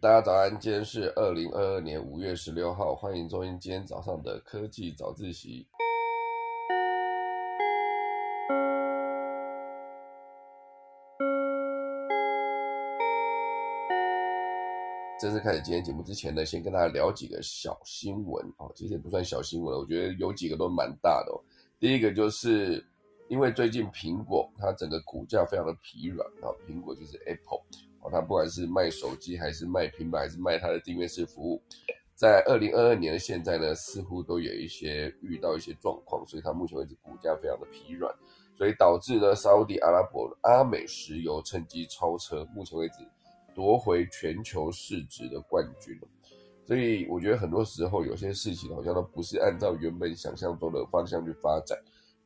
[0.00, 5.66] 大家早安，今天是二零二二年五月十六号，欢迎收听今天早上的科技早自习。
[15.20, 21.36] 正式开始今天节目之前呢，先跟大家聊几个小新闻哦，其实也不算小新闻，我觉得有几个都蛮大的哦。
[21.78, 22.82] 第一个就是
[23.28, 27.60] 因为最近苹果它整个股价非常的疲软啊，苹果就是 Apple。
[28.10, 31.62] 哦，它不管是卖手机还是卖平板，还是卖它的订阅式服务，
[32.14, 38.12] 在二零二二年的现在呢，似乎都有一些遇到一些状况，所以它目前为止股价非常的疲软，
[38.56, 42.96] 所以导致呢，沙地阿拉伯阿美石油趁机超车，目前为止
[43.54, 45.98] 夺回全球市值的冠军
[46.66, 51.78] 所以我觉得很多时候有些事情好像都不是按照原本想象中的方向去发展，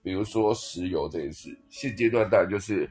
[0.02, 2.90] 比如说石油这件事，现阶段当然就是。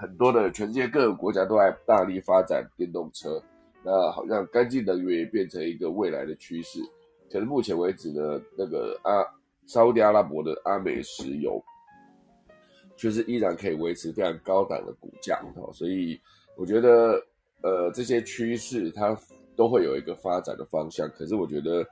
[0.00, 3.42] 很多的全世界各个国家都在大力发展电动车，
[3.82, 6.80] 那好像干净能源也变成一个未来的趋势。
[7.30, 9.24] 可是目前为止呢，那个阿
[9.66, 11.60] 沙特阿拉伯的阿美石油，
[12.96, 15.36] 却是依然可以维持非常高档的股价。
[15.56, 16.18] 哈所以
[16.56, 17.20] 我觉得，
[17.62, 19.18] 呃，这些趋势它
[19.56, 21.08] 都会有一个发展的方向。
[21.10, 21.84] 可是我觉得。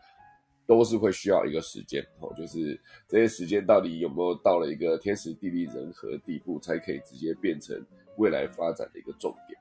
[0.67, 7.81] 都是会需要一个时间哦，就是这些时间到底有没有到了一个天时地利人和地步，才可以直接变成
[8.17, 9.59] 未来发展的一个重点。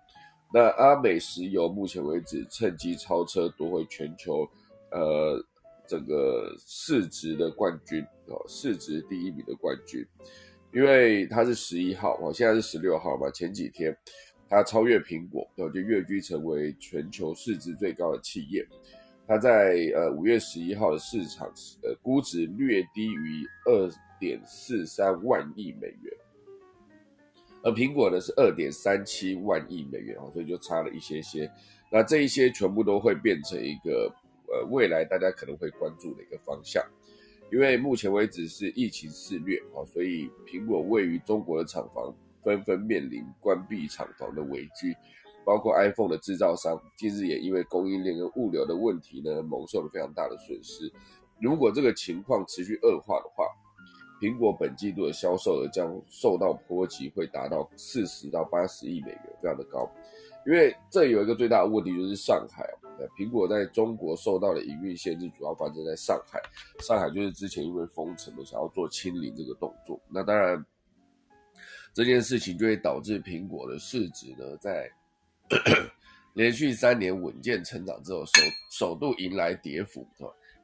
[0.54, 4.50] 那阿美石油目前为止趁机超车夺回全球
[4.92, 5.44] 呃
[5.88, 10.04] 整个市值的冠军哦，市值第一名的冠军，
[10.74, 13.96] 因为它是十一号哦，现在是十六号嘛，前几天
[14.50, 18.66] 它超越苹果，就跃居成为全球市值最高的企业。
[19.28, 26.14] 它在呃五月十一号的市场呃估值略低于二点四三万亿美元，
[27.64, 31.52] 而苹果呢是二点三七万亿美元哦，所以就差了一些些。
[31.92, 34.14] 那这一些全部都会变成一个
[34.48, 36.84] 呃未来大家可能会关注的一个方向，
[37.52, 42.14] 因为目前为止是疫情肆虐哦，所以苹果位于中国的厂房
[42.44, 44.96] 纷纷面临关闭厂房的危机。
[45.46, 50.92] 包括 iPhone 的制造商，近日也因为供应链跟物流的问题呢，蒙受了非常大的损失。
[51.40, 53.46] 如果这个情况持续恶化的话，
[54.20, 59.90] 苹果本季度的销售额将受到波及，会达到四十到八十亿美元，非常的高。
[60.48, 62.66] 因为这有一个最大的问题，就是上海
[63.18, 66.40] 苹果在中国受到的营运限制，主要发生在上海。
[66.80, 70.00] 上海就是之前因为封城，想要做清零这个动作。
[70.08, 70.66] 那当然，
[71.94, 74.90] 这件事情就会导致苹果的市值呢，在
[76.34, 78.32] 连续三年稳健成长之后，首
[78.72, 80.06] 首度迎来跌幅，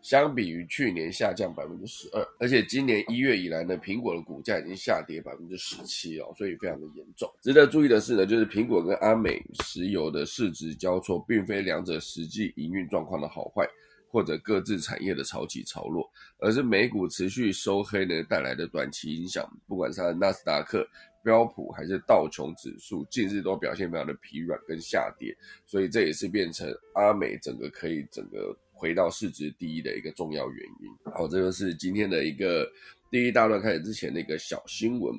[0.01, 7.31] 相比于去年下降百分之十二，而且今年一月以来呢，苹果的股价已经下跌百分之十七哦，所以非常的严重。
[7.41, 13.65] 值得注意的是呢，就是苹果跟阿美石油的市值交错，并非两者实际营运状况的好坏，
[14.09, 16.09] 或者各自产业的潮起潮落，
[16.39, 20.85] 而是美股持续收黑呢带来的短期影响，不管是纳斯达克。
[21.23, 31.11] 标普还是道琼指数近日都表现非常的疲软跟下跌，所以这也是变成阿美整个可以整个回到市值第一的一个重要原因。
[31.13, 32.67] 好，这就是今天的一个
[33.09, 35.13] 第一大段开始之前的一个小新闻，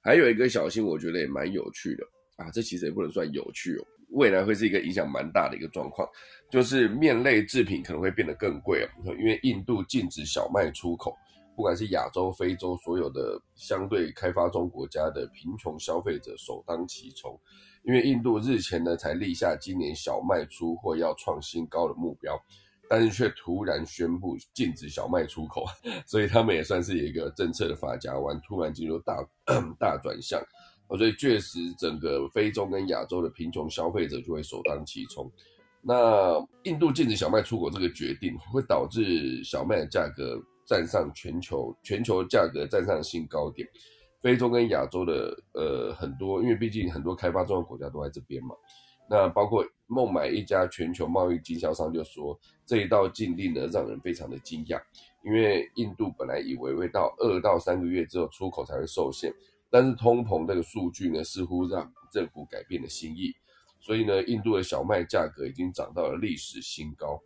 [0.00, 2.04] 还有一个小新，我觉得也蛮有趣的
[2.36, 6.08] 啊，这其实也不能算有趣哦，未来会是一个影响蛮大的一个状况，
[6.50, 11.16] 就是面类制品可能会变得更贵哦，因为印度禁止小麦出口。
[11.56, 17.38] 不管是亚洲、非洲，所有的相对开发中国家的贫穷消费者首当其冲，
[17.84, 22.36] 因为印度日前呢才立下今年小麦出货要创新高的目标，
[22.88, 25.64] 但是却突然宣布禁止小麦出口，
[26.06, 29.24] 所以他们也算是一个政策的发夹弯，突然进入大
[29.78, 30.42] 大转向，
[30.98, 35.30] 所以确实整个非洲跟亚洲的贫穷消费者就会首当其冲。
[35.86, 40.42] 那印度禁止小麦出口这个决定，会导致小麦的价格。
[40.66, 43.68] 站上全球全球价格站上新高点，
[44.22, 48.54] 非洲跟亚洲的呃很多，因为毕竟很多开发中的国家都在这边嘛。
[49.06, 54.80] 那包括孟买一家全球贸易经销商就说，这一道禁令呢让人非常的惊讶，
[55.22, 59.30] 因为印度本来以为会到二到三个月之后出口才会受限，
[59.70, 63.30] 但是通膨这个数据呢似乎让政府改变了心意，
[63.78, 67.20] 所以呢印度的小麦价格已经涨到了历史新高。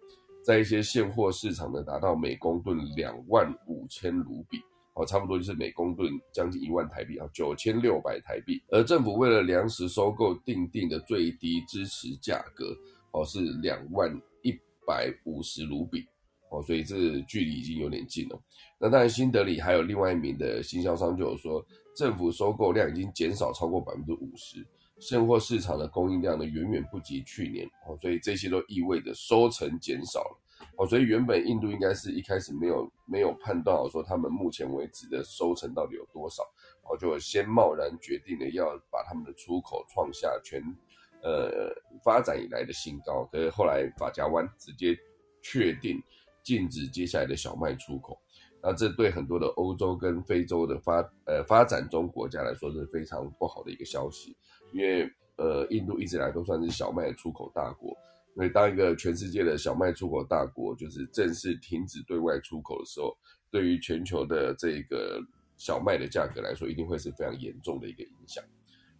[0.49, 4.56] 在一些现货市场呢，达到每公吨两万五千卢比，
[4.95, 8.59] 哦，差不多就是每公吨将近一万台币啊，九千六百台币。
[8.71, 12.75] 而政府为了粮食收购定定的最低支持价格，
[13.11, 14.11] 哦，是两万
[14.41, 14.50] 一
[14.87, 16.06] 百五十卢比，
[16.49, 18.41] 哦，所以这距离已经有点近了。
[18.79, 21.62] 那当然，新德里还有另外一名的经销商就有说，
[21.95, 24.67] 政府收购量已经减少超过百分之五十，
[25.00, 30.41] 现货市场的供应量呢远远不及去年哦，所以这些都意味着收成减少了
[30.77, 36.43] 哦，所以原本印度应该是一开始没有没有判断好说他们目前为止的收成到底有多少
[36.83, 40.61] 哦，就先贸然决定了要把他们的出口创下全
[41.23, 41.71] 呃
[42.03, 44.99] 发展以来的新高，可是后来法家湾直接
[45.43, 46.03] 确定
[46.43, 48.19] 禁止接下来的小麦出口。
[48.61, 50.97] 那这对很多的欧洲跟非洲的发
[51.27, 54.37] 呃发展中国家来说是非常不好的一个消息，
[54.73, 57.97] 因为呃印度一直来都算是小麦的出口大国，
[58.35, 63.17] 所以当一个全世界的小麦出口大国就是正式停止对外出口的时候，
[63.50, 65.20] 对于全球的这个
[65.56, 68.43] 小麦的价格来说，一定会是非常严重的一个影响。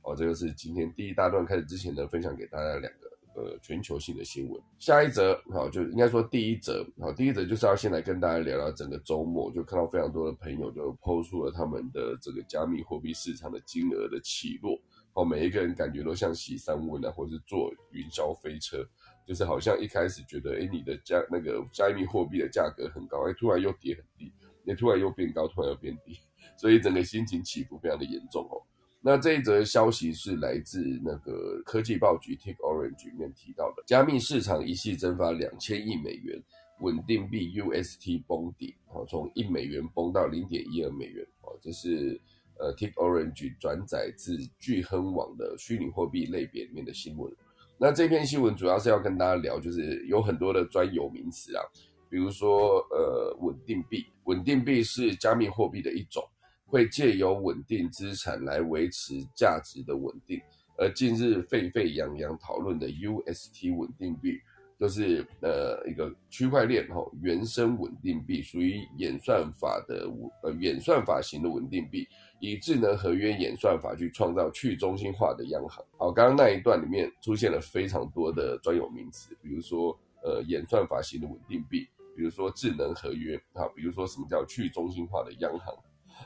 [0.03, 3.09] 哦，这个是今天第一大段开始之前呢，分享给大家两个。
[3.37, 14.77] 呃，全球性的新闻，下一则好，就应该说第一则好，第一则就是要先来跟大家聊聊整个周末，就看到非常多的朋友就抛出了他们的这个加密货币市场的金额的起落，
[15.19, 18.87] 哦，每一个人感觉都像洗三温啊，或是坐云霄飞车，
[19.27, 24.33] 就是好像一开始觉得，哎，你的加那个加密货币的价格很高，哎，突然又跌很低，
[24.65, 26.17] 也突然又变高，突然又变低，
[26.57, 28.63] 所以整个心情起伏非常的严重哦。
[29.01, 36.41] 那这一则消息是来自那个科技报局 Take Orange 里面提到的，加密市场一系蒸发两千亿美元，
[36.79, 42.21] 稳定币 UST 崩底，哦，从一美元崩到零点一二美元，哦，这是
[42.59, 47.33] 呃 t i k Orange 转载自聚亨网的虚拟货币类别里面的新闻。
[47.79, 51.63] 那这篇新闻主要是要跟大家聊，就是有很多的专有名词啊，
[52.11, 56.23] 比如说呃稳定币，稳定币是加密货币的一种。
[56.71, 60.39] 会借由稳定资产来维持价值的稳定，
[60.77, 64.39] 而近日沸沸扬扬讨论的 UST 稳定币，
[64.79, 70.07] 就是呃一个区块链哈原生稳定币，属于演算法的
[70.43, 72.07] 呃演算法型的稳定币，
[72.41, 75.85] 以智能合约演算法去创造去中心化的央行。
[75.97, 81.87] 好，刚刚那一段里面出现了非常多的专有名词，比如说呃演算法型的稳定币，
[82.17, 85.75] 比如说智能合约啊，比如说什么叫去中心化的央行。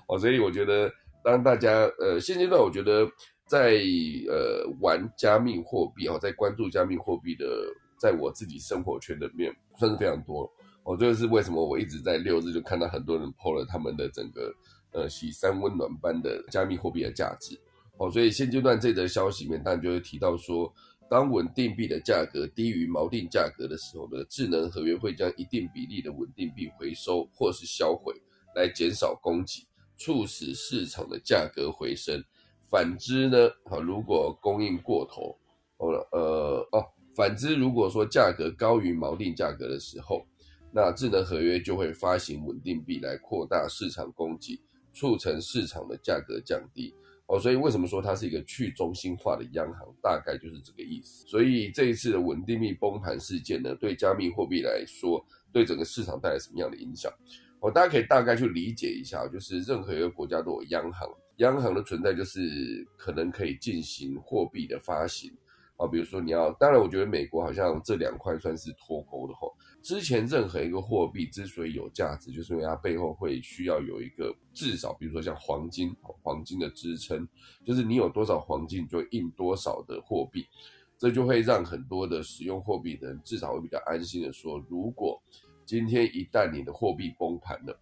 [0.06, 0.91] 哦，所以我觉得，
[1.23, 3.06] 当大家呃现阶段，我觉得
[3.47, 3.75] 在
[4.29, 7.47] 呃玩加密货币哦，在关注加密货币的，
[7.99, 10.50] 在我自己生活圈里面算是非常多。
[10.85, 14.53] 哦，这个是为什么我一直在六日就看到很多人 PO 了他们的整个
[14.93, 17.59] 呃洗三温暖般的加密货币的价值。
[17.99, 20.73] 哦，所以现阶段这则消息面当然就会提到说，
[21.11, 28.15] 当稳定币的价格低于锚定价格的时候呢，智能合约会将一定比例的稳定币回收或是销毁，
[28.55, 29.67] 来减少供给。
[29.94, 32.21] 促使市场的价格回升，
[32.69, 33.37] 反之呢？
[33.67, 35.38] 好，如果供应过头，
[35.77, 36.85] 哦呃哦，
[37.15, 40.27] 反之，如果说价格高于锚定价格的时候，
[40.73, 44.61] 那智能合约就会发行稳定币来扩大市场供给，
[44.93, 46.94] 促成市场的价格降低。
[47.27, 49.89] 哦，所以为什么说它是一个去中心化的央行？
[50.03, 51.27] 大概就是这个意思。
[51.27, 57.11] 所以这一次的稳定币崩盘事件呢，对加密货币来说，对整个市场带来什么样的影响？
[57.61, 65.31] 我大家可以大概去理解一下，就是任何一个国家都有央行，央行的存在就是可能可以进行货币的发行，
[65.77, 69.47] 啊，比如说你要，当然我觉得美国好像这两块算是脱钩的哈。
[69.82, 77.26] 之前任何一个货币之所以有价值，就是因为它背后会需要有一个至少，比如说像黄金，黄金的支撑，
[77.64, 80.46] 就是你有多少黄金就印多少的货币，
[80.96, 85.23] 这就会让很多的使用货币的人至少会比较安心的说，如果。
[85.64, 87.80] 今天一旦你的货币崩盘了，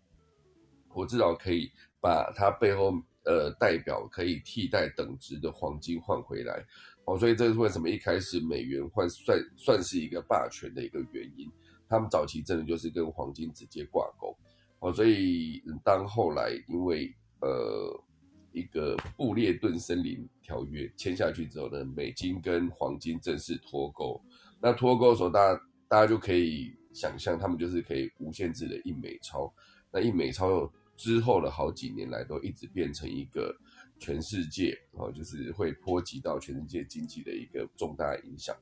[0.94, 2.92] 我至少可以把它背后
[3.25, 6.62] 呃代表可以替代等值的黄金换回来，
[7.06, 11.50] 哦，所以这是为什么一开始美元换算算是一个霸权的一个原因。
[11.90, 14.35] 他们早期真的就是跟黄金直接挂钩，
[14.78, 18.02] 哦，所以当后来因为呃
[18.52, 24.18] 一个布列顿森林条约签下去之后呢，美金跟黄金正式脱钩。
[24.59, 26.75] 那脱钩的时候，大家大家就可以。
[26.92, 29.54] 想象他们就是可以无限制的印美钞，
[29.92, 33.56] 那印美钞之后的好几年来都一直变成一个
[34.00, 38.56] 全世界哦，就是会波及到全世界经济的一个重大影响。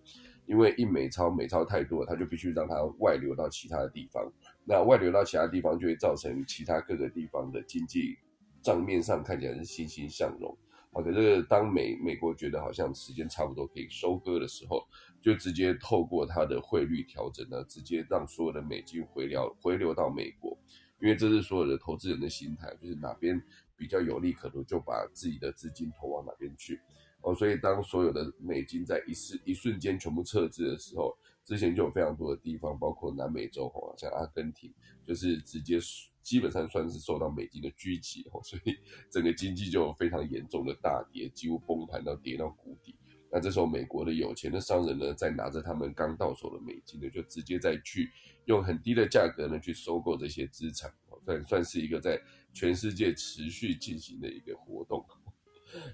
[0.48, 4.32] 因为印美钞美钞太多，它就必须让它外流到其他的地方，
[4.64, 8.16] 那外流到其他地方就会造成其他各个地方的经济
[8.62, 10.56] 账面上看起来是欣欣向荣。
[10.90, 14.82] 好，可是当美美国觉得好像时间差不多可以收割的时候，
[15.20, 20.58] 就直接透过它的汇率调整呢，直接让所有的美金回流回流到美国，
[20.98, 23.38] 因为这是所有的投资人的心态，就是哪边
[23.76, 26.80] 比较有利可图，就把自己的资金投往哪边去。
[27.22, 34.72] 哦，所以当所有的美金在一瞬一瞬间全部撤资的时候，之前就有非常多的地方，包括南美洲哈，像阿根廷，
[35.06, 35.78] 就是直接
[36.22, 38.76] 基本上算是受到美金的狙击哦，所以
[39.10, 42.94] 整个经济就非常严重的大跌，几乎崩盘到跌到谷底。
[43.30, 48.10] 那这时候美国的有钱的商人呢，再拿着他们刚到手的美金呢，就直接再去
[48.46, 50.90] 用很低的价格呢去收购这些资产，
[51.26, 52.18] 算算是一个在
[52.54, 55.04] 全世界持续进行的一个活动。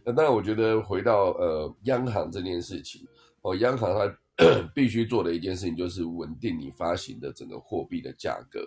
[0.04, 3.07] 那当然，我觉得回到呃央行这件事情
[3.43, 4.19] 哦，央行它
[4.75, 8.61] 必须做的一件事情就是稳定你发行的整个货币的价格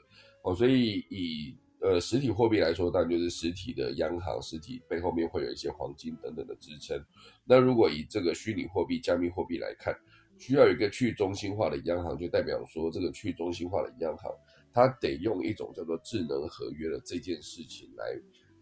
[0.44, 6.98] 哦，所以以呃实体货币来说，当然就是实体的央行实体背后面会有一些黄金等等的支撑。
[7.44, 9.94] 那如果以这个虚拟货币、加密货币来看，
[10.38, 14.32] 需要一个去中心化的央行，就代表说这个去中心化的央行，
[14.72, 18.06] 它得用一种叫做智能合约的这件事情来。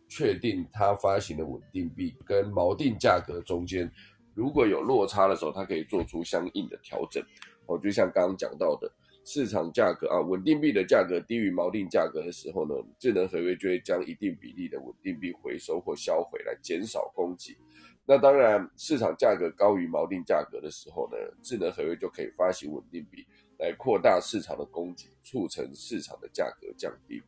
[0.08, 3.92] 确定它发行的稳定币跟锚定价格中间
[4.34, 7.24] 如果有落差的时候，它可以做出相应的调整。
[7.68, 8.92] 哦，就像刚刚讲到的，
[9.24, 17.58] 市场价格啊，稳定币的价格低于锚定价格的时候呢，智能合约就会将一定比例的稳定币回收或销毁来减少供给。
[18.06, 23.26] 那当然，市场价格高于锚定价格的时候呢，智能合约就可以发行稳定币
[23.58, 27.24] 来扩大市场的供给，促成市场的价格降低。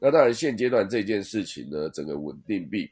[0.00, 2.90] 那当然，现阶段这件事情呢，整个稳定币，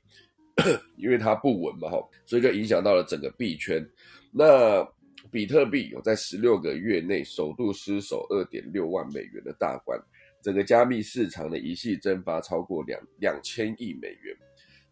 [0.97, 3.87] 因为它不稳嘛，哈，所以就影响到了整个币圈。
[4.33, 4.83] 那
[5.31, 10.01] 比特币有在十六个月内首度失守二点六万美元的大关，
[10.43, 14.37] 整个加密市场的一系蒸发超过两两千亿美元。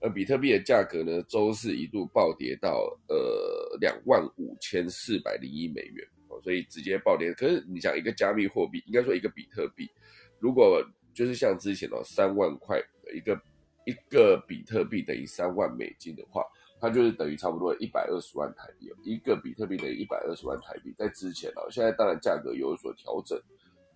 [0.02, 7.32] 而比特币的价格呢，周四一度暴跌到呃两万五千四百零一美元，哦，所以直接暴跌。
[7.34, 9.86] 可是你想，一个加密货币，应该说一个比特币，
[10.38, 12.80] 如果就是像之前哦，三万块
[13.14, 13.40] 一个
[13.86, 16.44] 一个比特币等于三万美金的话，
[16.80, 18.90] 它就是等于差不多一百二十万台币。
[19.02, 23.40] 一个比特币等于一百二十万台币，在之前哦，现在当然价格有所调整，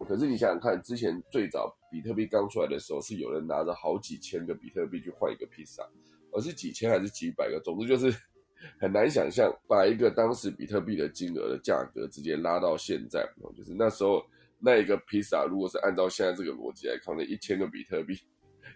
[0.07, 5.87] 可是你想想看，之前最早比特币刚出来的时候，是有人拿着好几千个比特币去换一个披萨，
[6.33, 8.17] 而是几千还是几百个，总之就是
[8.81, 13.25] 很难想象把一个当时比特币的金额的价格直接拉到现在，
[13.57, 14.25] 就是那时候。
[14.65, 18.19] 那一个披萨，如果是按照现在这个逻辑来看，那一千个比特币，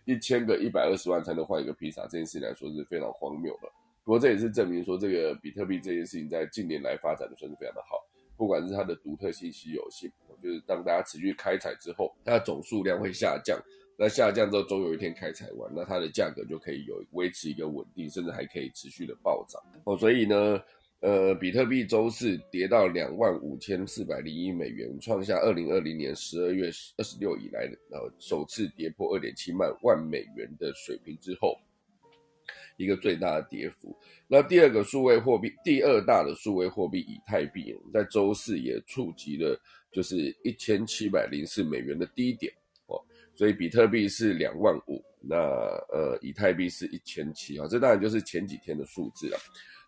[0.04, 3.68] 一千个一百二十万才能换一个披萨，这件事情来说是非常荒谬的。
[4.04, 7.97] 不过这也是证明说，这个比特币这件事情在近年来发展的算是非常的好，
[8.37, 10.11] 不管是它的独特性、稀有性，
[10.42, 13.59] 就是当大家持续开采之后，它的总数量会下降，
[13.97, 19.62] 那下降之后，终有一天开采完，那它的价格就可以有维持一个稳定，甚至还可以持续的暴涨。
[19.85, 20.61] 哦，所以呢。
[21.00, 31.57] 呃，比特币周四跌到两万五千四百零一美元，创下二零二零年十二月二十六以来的呃首次跌破二点七万万美元的水平之后，
[32.78, 33.97] 一个最大的跌幅。
[34.26, 39.57] 那第二个数位货币，第二大的数位货币以太币，在周四也触及了
[39.93, 42.52] 就是一千七百零四美元的低点
[42.88, 43.00] 哦，
[43.37, 49.38] 所以比特币是两万五，那呃以太币是一千七啊，这当然就是前几天的数字了。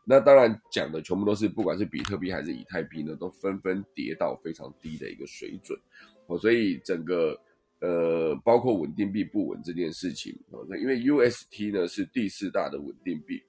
[0.04, 5.78] 那当然讲的全部都是，不管是比特币还是以太币呢，都纷纷跌到非常低的一个水准，
[6.26, 7.38] 哦，所以整个
[7.80, 13.40] 呃，包括稳定币不稳这件事情，哦，那因为 UST 呢是第四大的稳定币，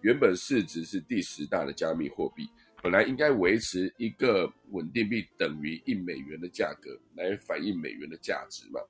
[0.00, 2.48] 原本市值是第十大的加密货币，
[2.82, 8.80] 本来应该维持一个稳定币等于一美元的价格来反映美元的价值嘛，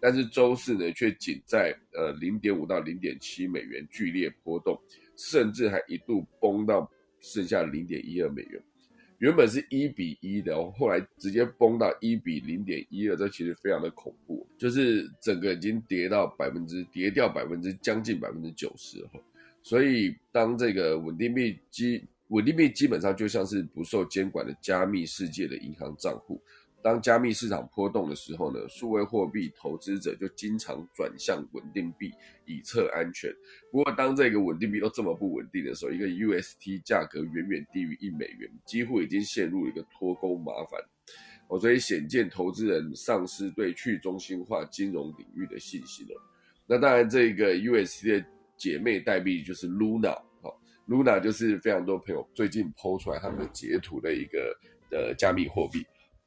[0.00, 4.78] 但是周四呢却仅在呃零点五到零点七美元剧烈波动。
[5.16, 6.90] 甚至还一度崩到
[7.20, 8.62] 剩下零点一二美元，
[9.18, 19.20] 原本是一比一的，后来直接崩到一比零点一二，这其实非常的恐怖，就是整个已经跌到百分之跌掉百分之将近百分之九十哈。
[19.62, 26.40] 所以当这个稳定币基稳定币基本上就像是不受监管的加密世界的银行账户。
[26.84, 32.12] 当加密市场波动的时候呢，数位货币投资者就经常转向稳定币
[32.44, 33.32] 以测安全。
[33.72, 40.78] 不过，当这个稳定币都这么不稳定的时候，一个 UST 价格远远低于一美元，几乎已经陷入了一个脱钩麻烦。
[41.48, 46.20] 哦，所以显见投资人丧失对去中心化金融领域的信心了。
[46.66, 48.26] 那当然，这个 UST 的
[48.58, 50.20] 姐妹代币就是 Luna。
[50.42, 54.54] 好，Luna 就是非常多朋友最近抛出来他们的截图的一个
[54.90, 55.82] 呃加密货币。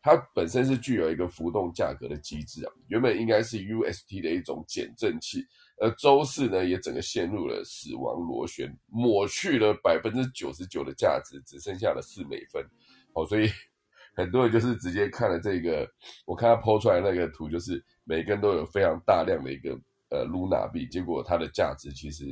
[0.07, 5.45] 它本身是具有一个浮动价格的机制啊，原本应该是 UST 的一种减震器，
[5.81, 12.65] 而周四呢也整个陷入了死亡螺旋，抹去了百分之九十九的价值，只剩下了四美分。
[13.11, 13.49] 哦，所以
[14.15, 15.85] 很多人就是直接看了这个，
[16.25, 19.77] 我看他抛出来那个图，就是每根都有非常大量的一个
[20.09, 22.23] 呃 Luna 币，结果它的价值其实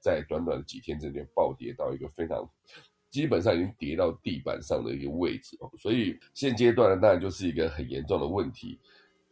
[0.00, 2.48] 在短短几天之内暴跌到一个非常。
[3.14, 8.76] 基本上已经跌到地板上的一个位置哦，所以现阶段呢，当然就是一个很严重的问题。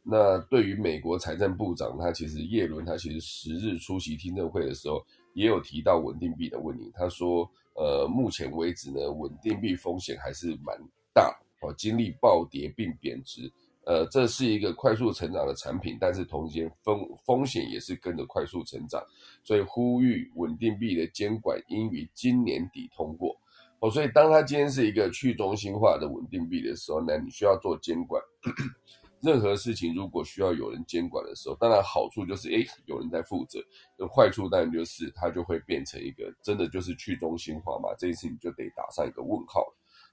[0.05, 6.93] 那对于美国财政部长，他其实耶伦他其实十日出席听证会的时候，也有提到稳定币的问题。
[6.95, 7.43] 他说，
[7.75, 10.79] 呃，目前为止呢，稳定币风险还是蛮
[11.13, 13.53] 大哦，经历暴跌并贬值。
[13.85, 19.03] 呃，这是一个快速成长的产品，但是同时间风风险也是跟着快速成长，
[19.43, 23.37] 所以呼吁稳定币的监管应于今年底通过。
[23.83, 28.23] 哦，所以当它今天是一个去中心化的稳定币的时候呢，你需要做监管。
[29.21, 33.59] 任何事情如果需要有人监管的时候，当然好处就是诶有人在负责，
[33.99, 39.65] 那坏处当然就是它就会变成一个真的就是去中心化嘛，这一次你就得打上一个问号。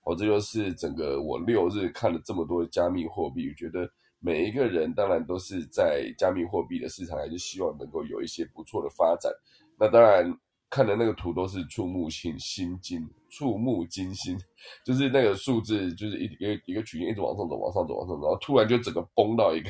[0.04, 3.88] 哦，这就是整个我六日看了这么多加密货币，我觉得
[4.20, 9.32] 每一个人当然都是在加密货币的市场，还是希望能够有一些不错的发展。
[9.78, 10.36] 那当然
[10.70, 14.38] 看的那个图都是触目心心惊，触目惊心，
[14.84, 19.70] 就是那个数字就是一一个一个曲线一直往上走，往上走，往上走，然后突然就整个崩到一个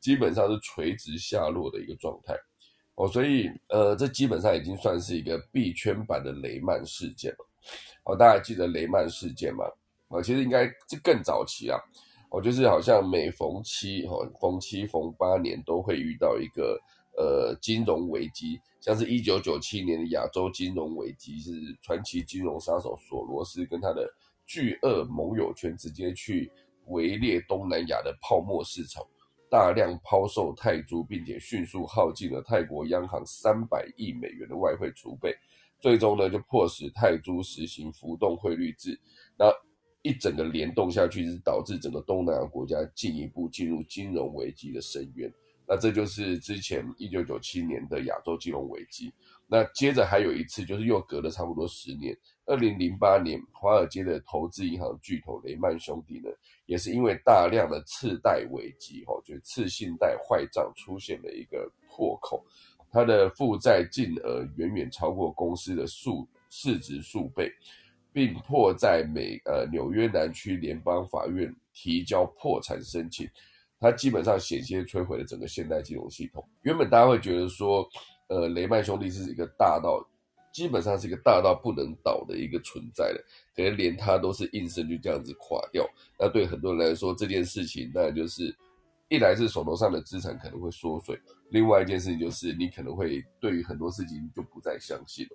[0.00, 2.34] 基本上是垂直下落的一个状态。
[2.96, 7.46] 哦，所以呃，这基本上已经算是一个币圈版的雷曼事件了。
[8.04, 9.66] 哦，大家记得雷曼事件吗？
[10.08, 11.78] 啊，其实应该是更早期啊。
[12.30, 16.80] 哦，就是好像每逢七哦，逢七逢八年都会遇到一个
[17.16, 21.50] 呃金融危机，像是一九九七年的亚洲金融危机，是
[21.82, 24.08] 传奇金融杀手索罗斯跟他的
[24.46, 26.50] 巨鳄盟友圈直接去
[26.86, 29.02] 围猎东南亚的泡沫市场，
[29.50, 35.34] 大量抛售泰铢，并且迅速耗尽了泰国央行三百亿美元的外汇储备。
[35.78, 38.98] 最终呢，就迫使泰铢实行浮动汇率制，
[39.38, 39.52] 那
[40.02, 45.30] 一整个联动下去，是导致整个东南亚国家进一步进入金融危机的深渊。
[45.68, 49.12] 那这就是之前一九九七年的亚洲金融危机。
[49.48, 56.28] 那接着还有一次，就是又隔了差不多十年，二零零八年，华尔街的投资银行巨头雷曼兄弟呢，
[56.66, 62.44] 也是因为大量的次贷危机，哈，就次信贷坏账出现了一个破口。
[62.90, 67.48] 它的负债净额远远超过公司的数市值数倍，
[68.12, 73.28] 并迫在美呃纽约南区联邦法院提交破产申请。
[73.80, 76.46] 它基本上险些摧毁了整个现代金融系统。
[76.62, 77.88] 原本大家会觉得说，
[78.28, 80.04] 呃，雷曼兄弟是一个大到
[80.52, 85.88] 基本上是一个大到不能倒的一个存在了，可能连它都是应声就这样子垮掉。
[86.18, 88.54] 那对很多人来说，这件事情那就是。
[89.08, 91.16] 一来是手头上的资产可能会缩水，
[91.50, 95.30] 另外一件事情就是你可能会对于很多事情就不再相信了。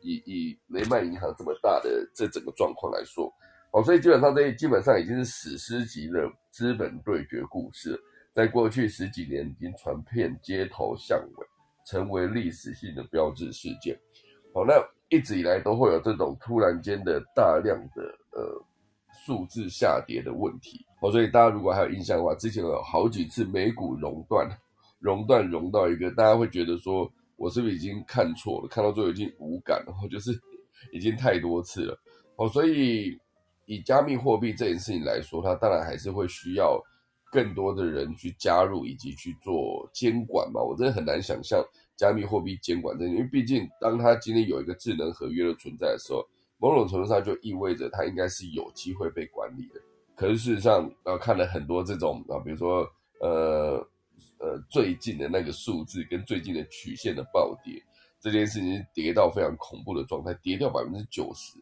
[0.00, 3.32] 以以雷曼银行这么大的这整个状况来说，
[3.72, 7.98] 哦，所以基本上这基本上已经是史诗级的资本对决故事，
[8.34, 11.46] 在过去十几年已经传遍街头巷尾，
[11.86, 13.98] 成为历史性的标志事件。
[14.54, 14.74] 好，那
[15.08, 18.64] 一直以来都会有这种突然间的大量的呃。
[19.26, 24.48] 数字下跌的问题哦，所以大家如果还有印象的话，之前有好几次美股熔断，
[24.98, 28.68] 熔断熔到一个，大家会觉得说，我是不是已经看错了？
[28.68, 30.32] 看到最后已经无感了，就是
[30.92, 31.96] 已经太多次了
[32.36, 32.48] 哦。
[32.48, 33.16] 所以
[33.66, 36.80] 以加密货币这件事情来说，它当然还是会需要
[37.30, 40.62] 更多的人去加入以及去做监管嘛。
[40.62, 41.64] 我真的很难想象
[41.96, 46.26] 加密货币监管这，因为毕竟当它今天有一个智能合约的存在的时候。
[46.58, 49.80] 某种程度上就意味着它应该是有机会被管理的，
[50.14, 53.84] 可是事实上，呃，看了很多这种啊，比如说，呃，
[54.38, 57.82] 呃，最近的那个数字跟最近的曲线的暴跌，
[58.20, 61.58] 这件事情跌到非常恐怖的状态，跌掉百分之九十，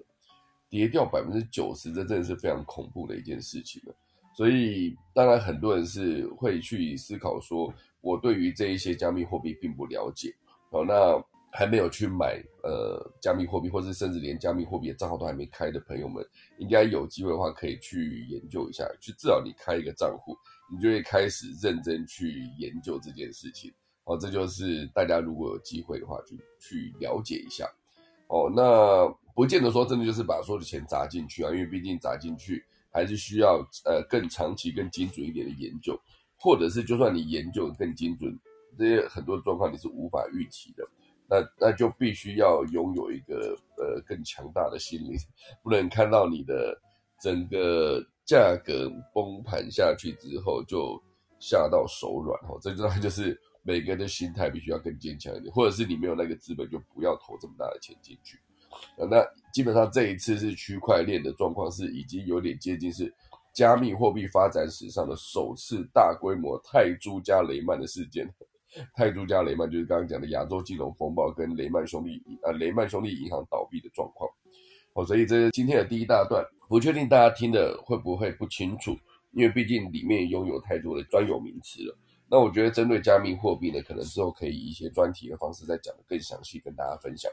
[0.71, 3.95] 跌掉百分之九十，这真的是非常恐怖的一件事情了。
[4.35, 10.33] 所以，当然很多人是会去思考说，我对于这一些加密货币并不了解，
[10.71, 11.23] 哦，那。
[11.53, 16.25] 还没有去买呃加密货币，或者甚至连加密货币的账号都还没开的朋友们，
[16.59, 20.33] 应该有机会的话可以去研究一下，去至少你开一个账户，
[20.73, 23.69] 你就会开始认真去研究这件事情。
[24.05, 27.69] 哦，这就是大家如果有机会的话，去去了解一下。
[28.29, 35.99] 哦，那不见得说真的就是把所有的钱砸进去啊，因为毕竟砸进去还是需要呃更长期、更精准一点的研究，
[36.39, 38.39] 或者是就算你研究更精准，
[38.79, 40.89] 这些很多状况你是无法预期的。
[41.33, 45.17] 那那就必须要拥有一个呃更强大的心灵，
[45.63, 46.77] 不能看到你的
[47.21, 51.01] 整个价格崩盘下去之后就
[51.39, 52.59] 吓到手软哦。
[52.61, 58.37] 这当然 就是每个人的心态必须要更坚强一点，或者是你没有那个资本，就不要投这么大的钱进去。
[58.97, 63.13] 呃那基本上这一次是区块链的状况是已经有点接近是
[63.53, 68.29] 加密货币发展史上的首次大规模泰铢加雷曼的事件。
[68.95, 74.31] 泰铢加雷曼就是刚刚讲的亚洲金融风暴跟雷曼兄弟呃雷曼兄弟银行倒闭的状况。
[74.93, 78.97] 哦，所以这是今天的第一大段，不确定大家听的会不会不清楚，
[79.33, 81.97] 因为毕竟里面拥有太多的专有名词了。
[82.29, 87.31] 那我觉得针对加密货币呢，可能之后可以以一些专题的方式再讲的更详细，跟大家分享。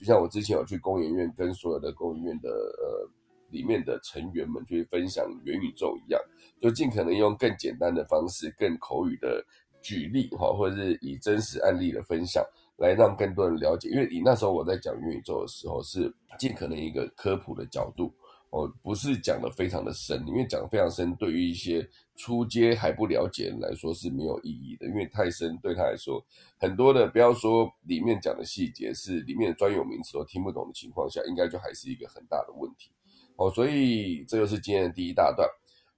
[0.00, 3.08] 就像我之前有去工研院，跟所有的工研院的呃
[3.50, 6.18] 里面的成员们去分享元宇宙一样，
[6.60, 9.44] 就尽可能用更简单的方式、更口语的
[9.82, 12.42] 举例哈，或者是以真实案例的分享，
[12.78, 13.90] 来让更多人了解。
[13.90, 18.10] 因为你那时候我在讲元宇宙的时候，是尽可能一个科普的角度。
[18.50, 26.20] 哦，不是讲的非常的深，因为讲的非常深，对于一些初阶还不了解人来说是没有意义的，因为太深对他来说，
[26.58, 32.90] 很多的不要说里面讲的细节，是里面的专有名词都听不懂的情况下，应该就还是一个很大的问题。
[33.36, 35.48] 哦，所以这就是今天的第一大段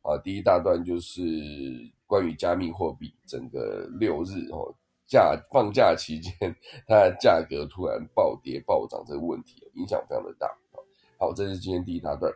[0.03, 1.23] 啊，第一大段就是
[2.07, 4.75] 关于加密货币整个六日哦
[5.07, 6.33] 假放假期间
[6.87, 10.47] 它的价格突然暴跌暴涨这个问题，影响非常的大。
[11.23, 12.33] 好，这是今天第一大段。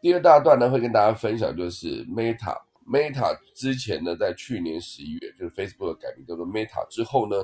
[0.00, 2.56] 第二大段呢，会跟大家分享，就是 Meta。
[2.90, 7.36] Meta 之前呢，在去年十一月，就是 Facebook 改名叫做 Meta 之后呢，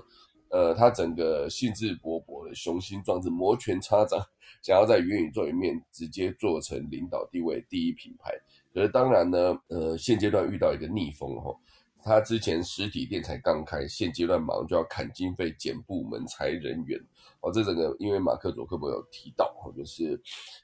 [0.49, 4.19] 呃，它整个兴致勃勃的雄心壮志，摩拳擦掌，
[4.63, 8.33] 想要在元宇宙里面直接做成领导地位第一品牌。
[8.73, 11.55] 可是当然呢，呃，现阶段遇到一个逆风哈。
[12.03, 16.99] 他之前实体店才刚开，现阶段马上就要砍经费、减部门、裁人员。
[17.41, 20.21] 哦，这整个因为马克·佐克伯有提到，哦，就是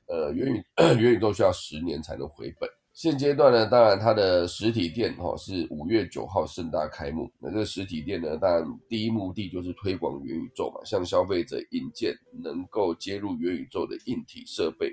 [0.06, 0.64] 呃元宇
[1.00, 2.68] 元宇宙需要十年才能回本。
[2.92, 7.30] 现阶段呢，当然它的实体店哈是五月九号盛大开幕。
[7.38, 14.92] 那这个实体店呢，当然第一目的就是推广元宇宙嘛，向消费者引荐能够接入元宇宙的硬体设备。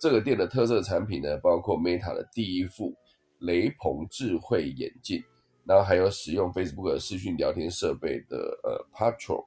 [0.00, 2.94] 这个店的特色产品呢，包括 Meta 的第一副
[3.40, 5.22] 雷朋智慧眼镜。
[5.66, 9.42] 然后还有使用 Facebook 视讯聊天设备的呃 Patrol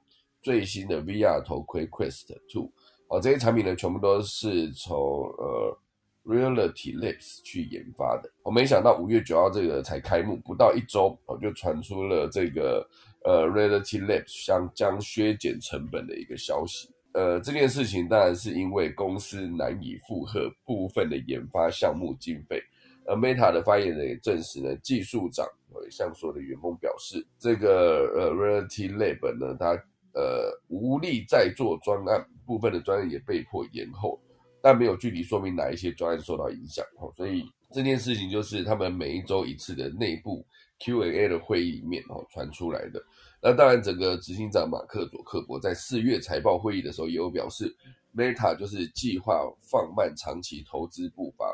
[0.47, 2.71] 最新的 VR 头盔 Quest Two
[3.09, 5.77] 哦，这些产品呢全部都是从呃
[6.23, 8.31] Reality Labs 去研发的。
[8.43, 12.87] 我没想到五月九号这个才开幕不到一周哦，就传出了这个
[13.25, 16.89] 呃 Reality Labs 将将削减成本的一个消息。
[17.11, 22.63] 呃，这件事情当然是因为公司难以负荷部分的研发项目经费。
[23.05, 25.45] 而 Meta 的发言人也证实呢，技术长
[25.89, 29.81] 向所有的员工表示，这个呃 Reality Lab 呢，它
[30.17, 34.19] 呃无力再做专案，部分的专案也被迫延后，
[34.61, 36.83] 但没有具体说明哪一些专案受到影响。
[36.99, 40.43] 哦，所以这件事情就是他们每一周一次的内部
[40.79, 42.99] Q&A 的会议里面哦传出来的。
[43.39, 47.71] 那当然，整个执行长马克·佐克伯在四月财报会议的时候也有表示
[48.15, 51.45] ，Meta 就是计划放慢长期投资步伐。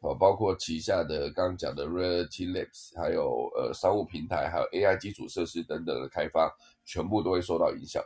[0.00, 6.48] 哦，包括旗下的刚刚讲的 Reality Labs，还有呃商务平台，还有 AI 基础设施等等的开发，
[6.88, 8.02] 全部都会受到影响。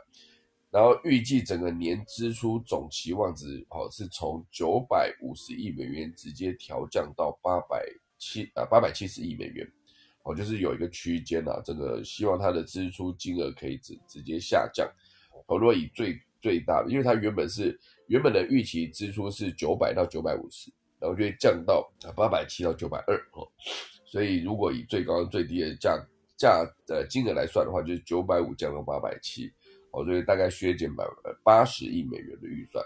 [0.69, 7.85] 然后预计整个年支出总期望值，哦，是从九百五十亿美元直接调降到八百
[8.17, 9.65] 七啊八百七十亿美元，
[10.23, 14.85] 哦，就是有一个区间啊，这个希望它的支出金额可以直直接下降。
[15.47, 20.69] 哦，如果以最最大的，因为它原本是原本的预期支出是九百到九百五十。
[20.99, 23.43] 然后就会降到啊八百七到九百二哦，
[24.05, 26.01] 所以如果以最高最低的价
[26.37, 29.51] 价呃金额来算的话，就是九百五降到八百七
[29.91, 32.83] 哦，所以大概削减百呃八十亿美元的预算。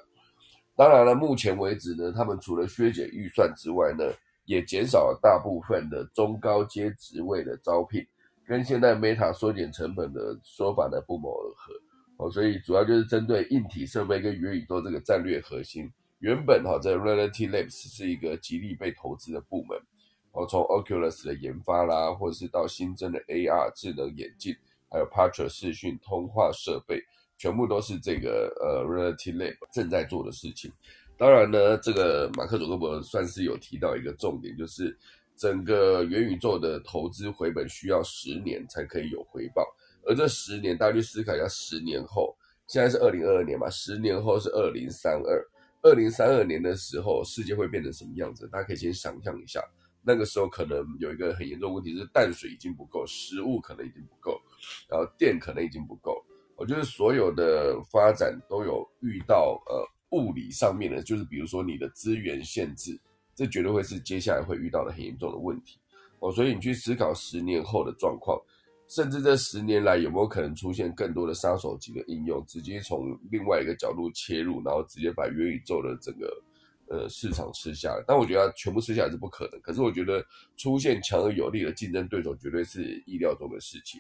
[0.76, 4.04] 当然了，目前为止呢，他们除了削减预算之外呢，
[4.46, 8.06] 也减少了大部分的中高阶职位的招聘，
[8.46, 11.74] 跟现在 Meta 缩减成本的说法呢不谋而合
[12.18, 15.92] 哦，所以主要就是针对硬体设备跟元宇宙这个战略核心。
[16.20, 19.80] 原本哈，在 Reality Labs 是一个极力被投资的部门，
[20.32, 24.56] 哦，从 Oculus 的研发啦，或者是到新增的 AR 智能眼镜，
[24.90, 27.02] 还有 p a t r a 视讯通话设备，
[27.38, 30.72] 全部都是这个呃 Reality Lab 正在做的事情。
[31.18, 34.96] 当然呢，这个马克·佐克伯算是有提到一个重点，就是
[35.36, 39.66] 整个元宇宙的投资回本需要十年才可以有回报，
[40.06, 42.36] 而这十年，大家去思考一下，十年后，
[42.68, 45.44] 现在是二零二二年嘛，十年后是二零三二。
[45.84, 48.48] 二零三二年的时候，世界会变成什么样子？
[48.52, 49.62] 大家可以先想象一下。
[50.02, 54.40] 那个时候可能有一个很严重问题，是淡水已经不够，食物可能已经不够，
[54.90, 56.24] 然后电可能已经不够。
[56.56, 59.86] 我觉得所有的发展都有遇到呃
[60.18, 63.00] 物理上面的，就是比如说你的资源限制，
[63.36, 65.78] 这绝对会是接下来会遇到的很严重的问题。
[66.20, 68.40] 哦，所以你去思考十年后的状况。
[68.90, 76.34] 甚至这十年来有没有可能出现更多的杀手级的应用，直接从另外一个角度切入，然后直接把元宇宙的整个
[76.90, 78.04] 呃市场吃下来？
[78.08, 79.60] 但我觉得全部吃下来是不可能。
[79.62, 84.00] 可是我觉得出现强而有力的竞争对手，绝对是意料中的事情。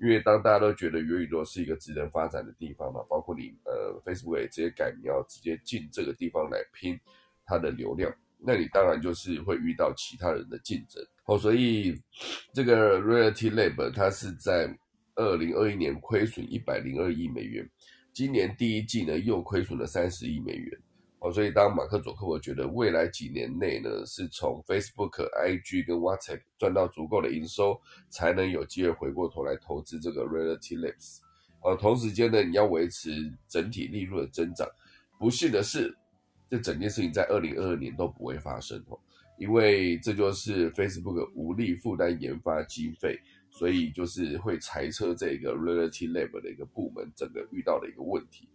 [0.00, 6.98] 因为当大家都觉得元宇宙是一个值得发展的地方嘛，包括你呃 Facebook 也直接改名要直接进这个地方来拼
[7.46, 8.14] 它的流量。
[8.38, 11.98] 那你当然就是会遇到其他人的竞争哦，所以
[12.52, 14.68] 这个 Reality Lab 它是在
[15.14, 17.66] 二零二一年亏损一百零二亿美元，
[18.12, 20.78] 今年第一季呢又亏损了三十亿美元。
[21.32, 31.18] 所以当马克·佐克伯觉得未来几年内呢，是从 Facebook、IG 跟 WhatsApp 赚到足够的营收，才能有机会回过头来投资这个 Reality Labs。
[31.62, 33.10] 呃，同时间呢，你要维持
[33.48, 34.68] 整体利润的增长。
[35.18, 35.96] 不幸的是，
[36.50, 38.98] 这整件事情在二零二二年都不会发生哦，
[39.38, 43.18] 因为这就是 Facebook 无力负担研发经费，
[43.50, 48.48] 所以就是会裁撤这个 Reality Lab 的一个部门，整个遇到的一个问题。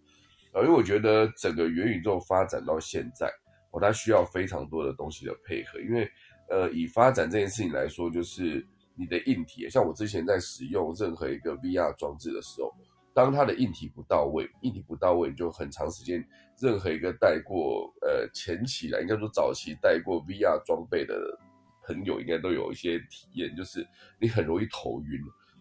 [0.53, 3.27] 啊，因为我觉得整个元宇宙发展到现在，
[3.71, 5.79] 哦，它需要非常多的东西的配合。
[5.79, 6.09] 因为，
[6.49, 12.73] 呃，以发展这件事情来说，就是你的硬体，像我之前在使用任何一个 VR 装置的时候，
[13.13, 16.21] 当它的硬体不到位，硬体不到位，就很长时间，
[16.59, 21.15] 任何一个带过呃前期来，应该说早期带过 VR 装备的
[21.87, 23.87] 朋友，应该都有一些体验，就是
[24.19, 25.19] 你很容易头晕。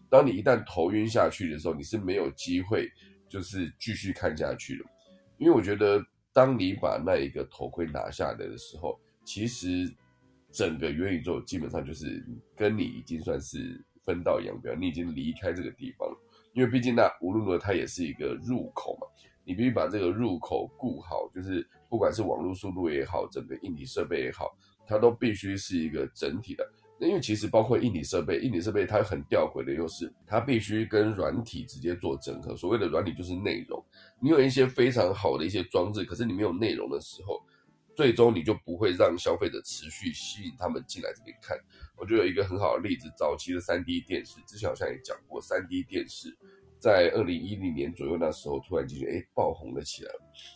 [0.09, 2.89] 当你一旦头晕下去的时候，你是没有机会。
[3.31, 4.85] 就是继续看下去了，
[5.37, 9.89] 因为我觉得，当你把那一个头盔拿下来的时候，其实
[10.51, 12.21] 整个元宇宙基本上就是
[12.57, 16.17] 跟你已经算是分道扬镳，你已经离开这个地方了。
[16.53, 19.07] 因为毕竟那无论如何它也是一个入口嘛，
[19.45, 24.53] 你必须把这个入口顾好，就是不管是网络速度也好，整个硬体设备也好，
[24.85, 26.69] 它都必须是一个整体的。
[27.07, 32.55] 因为其实包括硬体设备，硬体设备它很吊诡的，又是它必须跟软体直接做整合。
[32.55, 33.83] 所谓的软体就是内容，
[34.21, 37.41] 你有一些非常好的一些装置，可是你没有内容的时候，
[37.95, 41.57] 最终你就不会让消费者持续吸引他们进来这边看。
[41.97, 46.37] 我就有一个很好的例子，早期的三 D 电视，之前好像也讲过，三 D 电视
[46.79, 50.11] 在二零一零年左右那时候突然间哎爆红了起来。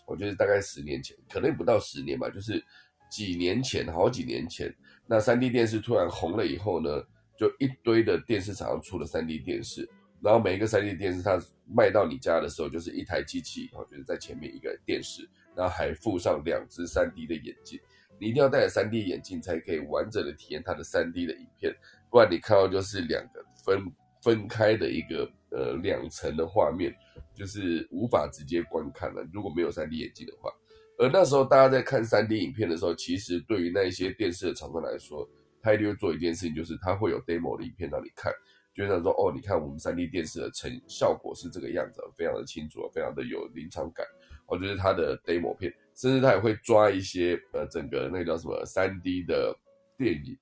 [0.05, 2.63] 我觉得大概十年前，可能不到十年吧，就是
[3.10, 4.73] 几年前，好几年前。
[5.07, 6.89] 那三 D 电视突然红了以后呢，
[7.37, 9.87] 就一堆的电视厂商出了三 D 电视，
[10.19, 17.79] 然后每一个三 D 电视它卖到你家的时候，就是一台机器，然后就是在前面一个电视，然后还附上两只三 D 的眼镜，
[18.19, 21.71] 你一定要戴着三 D 眼镜才可以完整的体验它的三 D 的影片，
[22.09, 23.85] 不然你看到就是两个分
[24.23, 26.91] 分开的一个呃两层的画面，
[27.35, 29.23] 就是无法直接观看了。
[29.31, 30.51] 如果没有三 D 眼镜的话。
[30.97, 35.27] 而那时候，大家在看三 D 影片的时候，其实对于那一些电视的厂商来说，
[35.62, 38.31] 他一定会做一件事情，就是他会有 demo 的影片让你看，
[38.73, 44.05] 就想说，哦，你看我们三 D 电视的成效果是这个样子，非常的清楚，非常的有临场感。
[44.47, 49.58] 哦，就是他的 demo 片，甚至他也会抓一些呃，整个那个叫什么三 D 的
[49.97, 50.38] 电影，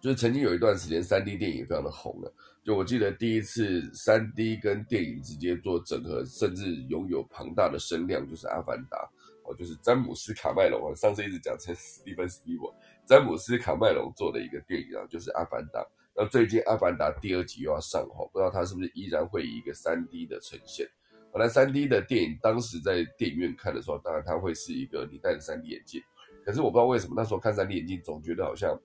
[0.00, 2.34] 就是曾经有一段时间三 D 电影非常的红了。
[2.64, 8.96] 就我记得第一次三 D 跟电影直接做整合，甚至拥有庞大的声量，就是《阿凡达》。
[9.44, 12.72] 哦，就是詹姆斯卡麦隆啊，上次一直讲成 史蒂芬史蒂文，
[13.06, 15.80] 詹姆斯卡麦隆做的一个电影啊，就是《阿凡达》。
[16.16, 20.88] 那最近《阿凡达》第二集又要上哈，不知道它是不是依然会以一个三 D 的呈现。
[21.30, 26.00] 本来三 D 的电影当时在电影院看的时候，当然它会是一个你戴着三 D 眼镜，
[26.42, 28.80] 可是我不知道为什么那时候看三 D 眼镜总觉得好像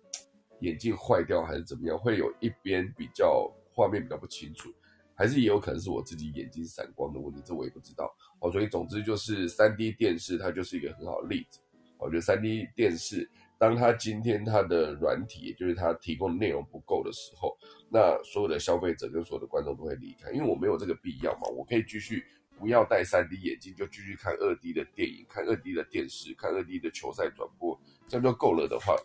[0.59, 4.69] 眼镜坏掉还是怎么样，会有一边比较画面比较不清楚。
[5.15, 8.51] 还是也有可能是我自己眼睛散光的问题，这我也不知道哦。
[8.51, 11.59] 所以总之就是三 D 电视它就是一个很好的例子。
[11.97, 17.57] 我觉得三 D 电视，当它今天它的软体，也就是它提供的内容不够的时候，
[17.89, 22.23] 那所有的消费者跟所有的观众都会离开，因为我没有这个必要嘛，我可以继续。
[22.59, 27.79] 不要戴三 D 眼镜就继续看二 D 的电影，看二 D 的电视，看二 D 的球赛转播，
[28.09, 28.95] 这样就够了的话，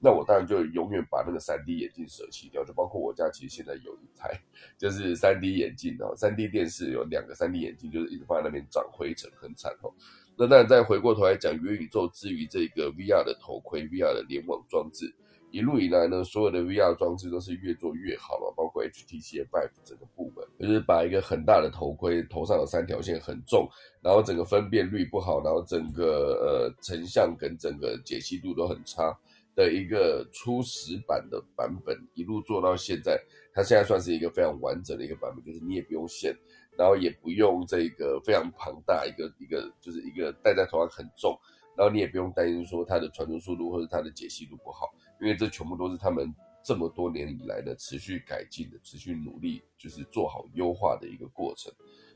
[0.00, 2.64] 那我当然就永远把那个三 D 眼镜舍弃掉。
[2.64, 4.38] 就包括我家其实现在有一台，
[4.76, 9.94] 就是三 D 眼镜哦，三 D 电视有两个三 D 眼镜，就是一直放在那边长灰尘，很惨哦。
[10.36, 15.14] 那当然再回过头来讲元宇宙之于这个 VR 的头盔，VR 的联网装置。
[15.50, 23.68] 一路以来呢，所有的 VR 装置都是越做越好嘛，包括 HTC Vive 整个部门，就是把一个很大的头盔，头上有三条线，很重，
[24.02, 29.16] 然后整个分辨率不好，然后整个呃成像跟整个解析度都很差
[29.54, 33.18] 的一个初始版的版本，一路做到现在，
[33.54, 36.36] 它现在算是一个非常完整的一个版本，就是你也不用线，
[36.76, 41.36] 然后也不用这个非常庞大一个一个，就是一个戴在头上很重，
[41.74, 44.86] 然后你也不用担心说它的传输速度或者它的解析度不好。
[45.20, 51.72] 因为这全部都是他们这么多年以来的持续改进的、持续努力，就是做好优化的一个过程。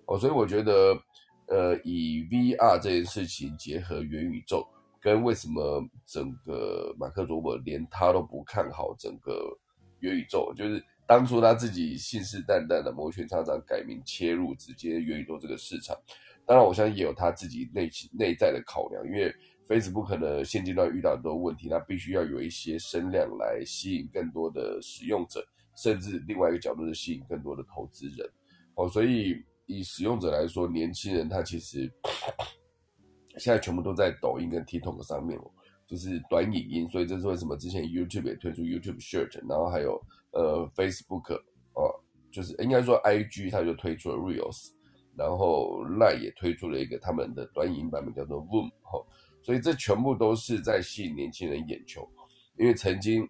[0.07, 0.97] 哦，所以我觉得，
[1.47, 4.67] 呃，以 VR 这件事情结合元宇宙，
[5.01, 9.57] 跟为什么整个马克·卓伯连他都不看好整个
[10.01, 15.97] 元宇宙，就是当初他自己信誓旦旦的摩拳擦掌改名切入直接元宇宙这个市场。
[16.45, 19.35] 当然，我相信也有他自己内内在的考量，因为。
[19.73, 25.43] Facebook 可能现阶段遇到很多问题，它必须要有一些声量来吸引更多的使用者，
[25.77, 28.29] 甚至另外一个角度是吸引更多的投资人。
[28.75, 29.35] 哦，所以
[29.67, 31.91] 以使用者来说，年轻人他其实
[33.39, 35.39] 现在全部都在抖音跟 TikTok 上面，
[35.87, 39.99] 就是短影音，所以这是为什么之前 YouTube 也推出 YouTube Short，然后还有
[40.33, 41.35] 呃 Facebook
[41.75, 41.89] 哦，
[42.31, 44.71] 就是应该说 IG 它就推出了 Reels，
[45.17, 48.99] 然后 Line 也推出了一个他们的短影音版本叫做 Voom 哈，
[49.43, 52.09] 所以这全部都是在吸引年轻人眼球，
[52.57, 53.29] 因为曾经。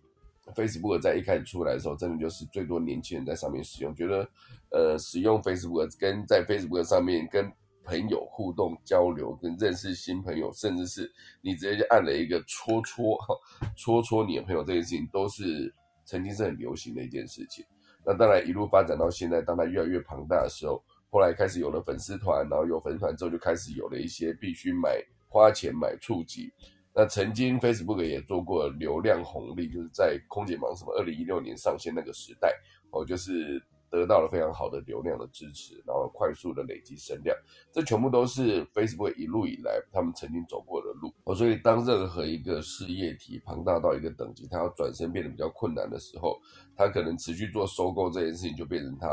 [0.56, 4.28] Facebook 在一开始出来的时候，真的就是最多年轻人在上面使用，觉得，
[4.72, 7.48] 呃，使用 Facebook 跟在 Facebook 上面跟
[7.84, 11.10] 朋友互动交流，跟认识新朋友，甚至是
[11.42, 13.16] 你直接就按了一个戳戳，
[13.76, 15.72] 戳戳你的朋友这件事情，都是
[16.04, 17.64] 曾经是很流行的一件事情。
[18.04, 25.00] 那当然一路发展到现在，当它越来越庞大的时候，后来开始有了粉丝团，然后有粉丝团之后，就开始有了一些必须买
[25.32, 26.52] 花钱买触及。
[26.94, 32.54] 那曾经 Facebook 也做过流量红利，就是在空姐忙什么二零一六年上线那个时代，
[32.90, 33.58] 哦，就是
[33.90, 37.34] 得到了非常好的流量的支持，然后快速的累积声量，
[37.72, 41.10] 这全部都是 Facebook 一路以来他们曾经走过的路。
[41.24, 46.38] 哦，所以当任何一个事业体庞大到一个等级，它要转身变得比较困难的时候，
[46.76, 49.08] 它可能持续做收购这件事情，就变成它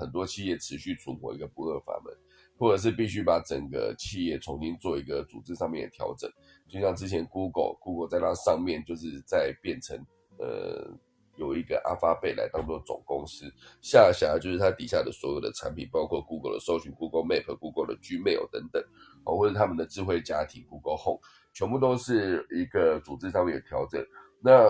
[0.00, 2.12] 很多企业持续存活一个不二法门。
[2.60, 6.30] 或者是必须把整个企业重新做一个组织上面的调整，
[6.68, 9.96] 就像之前 Google，Google 在那上面就是在变成
[10.38, 10.92] 呃
[11.36, 18.84] 有一个阿发贝来当做总公司，下辖就是它底下的所有的产品，包括 Google 的搜寻、Google Map、Google 的 Gmail 等等，
[19.24, 21.18] 哦，或者他们的智慧家庭 Google Home，
[21.54, 24.04] 全部都是一个组织上面的调整。
[24.42, 24.68] 那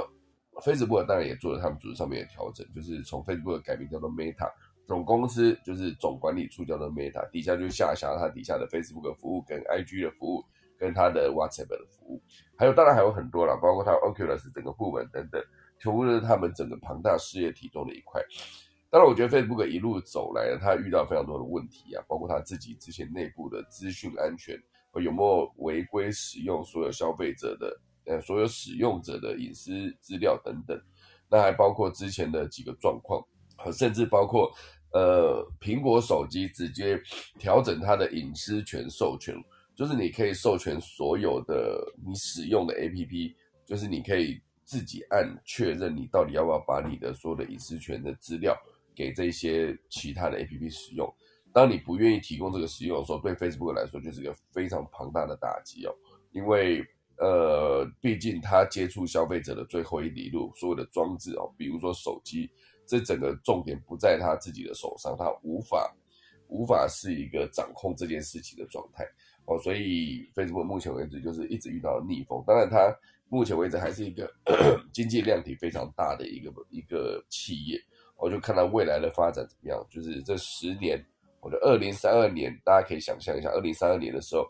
[0.62, 4.48] Facebook 当然也做了他们组织上面的调整，就是从 Facebook 改名叫做 Meta。
[4.90, 10.44] 总公司就是总管理处叫做 Meta，底下就下辖它底下的 Facebook 服务、跟 IG 的服务、
[10.76, 12.20] 跟它的 WhatsApp 的服务，
[12.57, 15.40] 还有当然还有很多啦，包括它 Oculus 整个部门等等，
[15.79, 18.20] 全部都是他们整个庞大事业体中的一块。
[18.90, 24.61] 当然，我觉得 Facebook 一路走来，它遇到非常多的问题啊，包括它自己之前内部的资讯安全，
[25.00, 30.76] 有没有违规使用所有消费者的呃所有使用者的隐私资料等等，
[31.31, 33.24] 那还包括之前的几个状况，
[33.72, 34.50] 甚至包括。
[34.92, 37.00] 呃，苹果手机直接
[37.38, 39.35] 调整它的隐私权授权，
[39.76, 48.57] 就是你可以授权所有的你使用的 APP，就是你可以自己按确认，你到底要不要把你的所有的隐私权的资料
[48.94, 51.09] 给这些其他的 APP 使用。
[51.53, 55.94] 当你不愿意提供这个使用的时候，对 Facebook 来说就是一个非常庞大的打击哦，
[56.33, 56.85] 因为
[57.16, 62.50] 呃，毕竟它接触消费者的最后一里路，所有的装置哦，比如说手机。
[62.90, 65.94] 这整个重点不在他自己的手上，他无法
[66.48, 69.05] 无法是一个掌控这件事情的状态
[69.44, 72.42] 哦，所以 Facebook 目前为止就是一直遇到逆风。
[72.44, 72.92] 当然，它
[73.29, 74.29] 目前为止还是一个
[74.92, 77.81] 经济量体非常大的一个一个企业，
[78.16, 79.87] 我就看到未来的发展怎么样。
[79.88, 81.00] 就是这十年，
[81.40, 84.44] 我的二零三二年，大家可以想象一下，二零三二年的时候。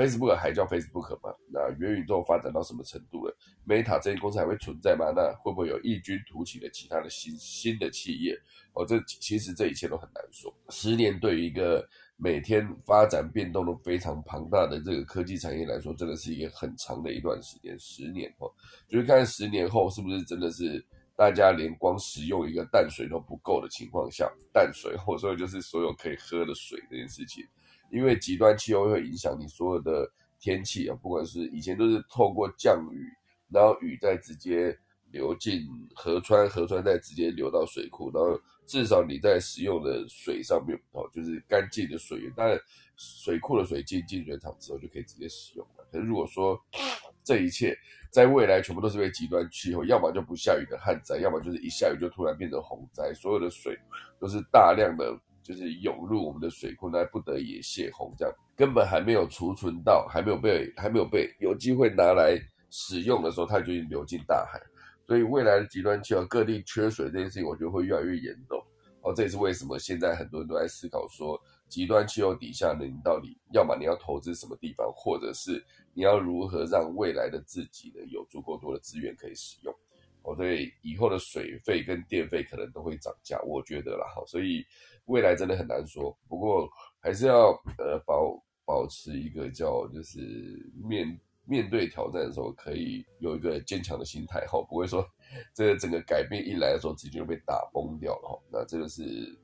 [0.00, 1.34] Facebook 还叫 Facebook 吗？
[1.52, 3.36] 那元宇宙发展到什么程度了
[3.66, 5.12] ？Meta 这些公司还会存在吗？
[5.14, 8.34] 那会不会有异军突起的其他的新新的企业？
[8.72, 10.50] 哦，这其实这一切都很难说。
[10.70, 11.86] 十年对于一个
[12.16, 17.78] 每天发展变动都非常庞大的这个科技产业来说，真的是一个很长的一段时间。
[17.78, 18.50] 十年哦，
[18.88, 20.82] 就是看十年后是不是真的是
[21.14, 27.44] 大家连光使用一个淡水都不够的情况下，淡水或者说就是所有可以喝的水这件事情。
[27.90, 33.06] 因为极端气候会影响你所有的天气啊，不管是以前都是透过降雨，
[33.48, 34.76] 然后雨再直接
[35.10, 42.58] 流进河川，河川再直接流到水库，然后至少你在使用的水上面哦，就是干净的水源，当然
[42.96, 45.84] 水库的水进进水厂之后就可以直接使用了。
[45.90, 46.58] 可是如果说
[47.24, 47.76] 这一切
[48.10, 53.76] 在未来全部都是被极端气候，要么就不下雨的旱灾，要么就是一下雨就突然变成洪灾，所有的水
[54.18, 55.18] 都是大量的。
[55.42, 62.38] 就是涌入我们的水库，那不得已泄洪，这样根本还没有储存到，还没有被还没有被有机会拿来
[62.70, 64.60] 使用的时候，它就已经流进大海。
[65.06, 68.62] 所以未来的极端气候，各地缺水这件事情，我觉得会越来越严重。
[69.02, 79.74] 哦，这也是为什么现在很多人都在思考说，极端气候底下呢，你到底要么你要投资什么地方，或者是你要如何让未来的自己呢有足够多的资源可以使用。
[80.22, 84.06] 哦，所以以后的水费跟电费可能都会涨价，我觉得啦。
[84.14, 84.62] 好，所以。
[85.10, 86.68] 未来真的很难说，不过
[87.00, 90.18] 还是要呃保保持一个叫就是
[90.82, 91.20] 面
[91.50, 95.04] 面对挑战的时候，可以有一个坚强的心态，哈，不会说
[95.52, 98.38] 这个整个改变一来的时候，直接就被打崩掉了，哈。
[98.52, 99.02] 那这个是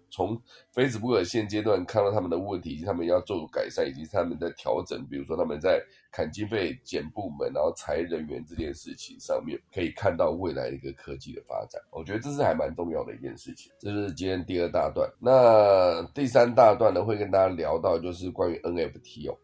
[0.09, 0.41] 从
[0.73, 5.83] Facebook 现阶段看到他们的问题，以及他们要做改善，以及他们在调整，比如说他们在
[6.13, 11.83] 砍经费、减部门，然后裁人员这件事情上面，可以看到未来一个科技的发展。
[11.91, 13.73] 我觉得这是还蛮重要的一件事情。
[13.81, 15.11] 这是今天第二大段。
[15.21, 19.37] 那第三大段呢，会跟大家聊到就是关于 NFT 哦。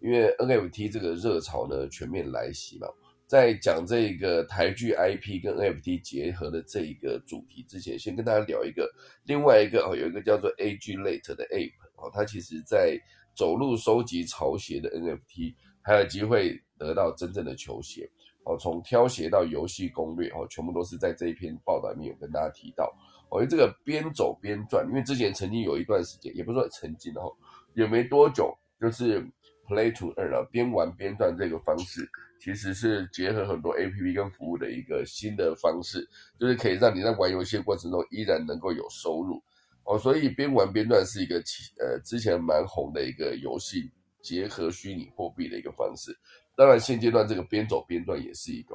[0.00, 2.86] 因为 NFT 这个热潮呢全面来袭嘛，
[3.26, 8.88] 在讲这个台剧 IP 跟 NFT 结合的这一个主题之前，先跟大家聊一个
[9.24, 12.96] 另外一个哦，有一个叫做 AG Late 的 App 哦，它其实在
[13.34, 18.08] 走路收集潮鞋的 NFT，还有机会得到真正的球鞋
[18.44, 22.86] 哦，从挑鞋到游戏攻略哦，全部都是在这一篇报道里面有跟大家提到
[23.30, 27.34] 哦，因为这个边走边赚，因为之前曾经有一段时间，也不是说曾经哦，
[27.74, 29.28] 也没多久，就是。
[29.68, 32.08] Play to earn 啊，边玩边赚这个方式，
[32.40, 36.08] 其实是结合很多 A P P 跟服务的一个新的方式，
[36.40, 39.42] 就是可以让你在玩游戏过程中依然能够有收入
[39.84, 39.98] 哦。
[39.98, 41.36] 所以边玩边赚是一个
[41.78, 43.90] 呃之前蛮红的一个游戏，
[44.22, 46.16] 结合虚拟货币的一个方式。
[46.56, 48.74] 当然现阶段这个边走边赚也是一个，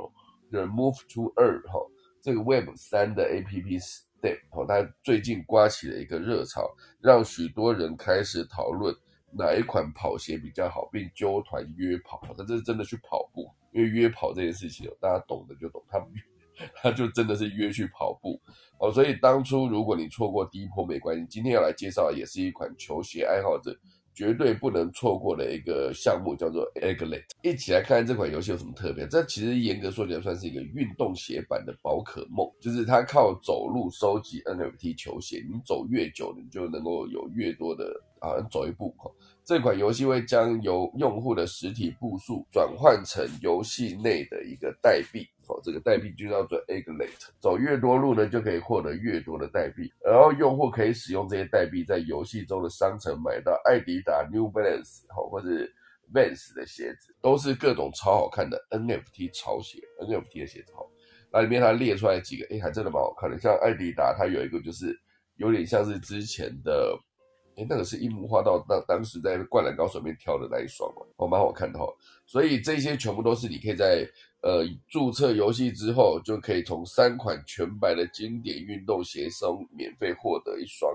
[0.52, 1.80] 就是 Move to earn 哈，
[2.22, 6.70] 这个 Web 三的 A P P Step 哦，它最近刮起了一个热潮，
[7.02, 8.96] 让许多人开始讨论。
[9.38, 12.22] 哪一款跑鞋比较好，并揪团约跑？
[12.38, 16.00] 他这是真的去跑步，因为约跑这件事情，大家懂的就懂，他
[16.82, 18.40] 他就真的是约去跑步
[18.80, 18.92] 哦。
[18.92, 23.76] 所以当初如果你错过第一波没关系，今天要来介绍也是一款球鞋爱好者
[24.14, 27.24] 绝对不能错过的一个项目，叫做 Egglet，。
[27.42, 29.08] 一起来看看这款游戏有什么特别？
[29.08, 37.86] 这其实严格说起来算是一个运动鞋版的宝可梦，就是它靠走路收集 NFT 球鞋，你走越久，你就能够有越多的
[38.20, 39.12] 啊，走一步哈。
[39.46, 47.10] 这款游戏会将由用户的实体步数转换成游戏内的一个代币，哦，这个代币就叫做 Eglet。
[47.42, 55.50] 走越多路呢，就可以获得越多的代币，然后用户可以使用这些代币在游戏中的商城买到艾迪达、New Balance 哦，或者
[56.14, 60.88] Vans 的鞋子，都是各种超好看的 NFT 潮鞋，NFT 的鞋子哦。
[61.34, 64.98] 那里面它列出来几个，哎，还真的蛮好看的，像艾迪达，它有一个就是
[65.36, 66.98] 有点像是之前的。
[67.56, 71.86] 哎，那个是樱木花道当当时在灌篮高手里面挑的那一双嘛，哦，蛮好看的哈。
[72.26, 74.10] 所以这些全部都是你可以在
[74.42, 80.92] 呃注册游戏之后，就可以从三款全白的经典运动鞋中免费获得一双，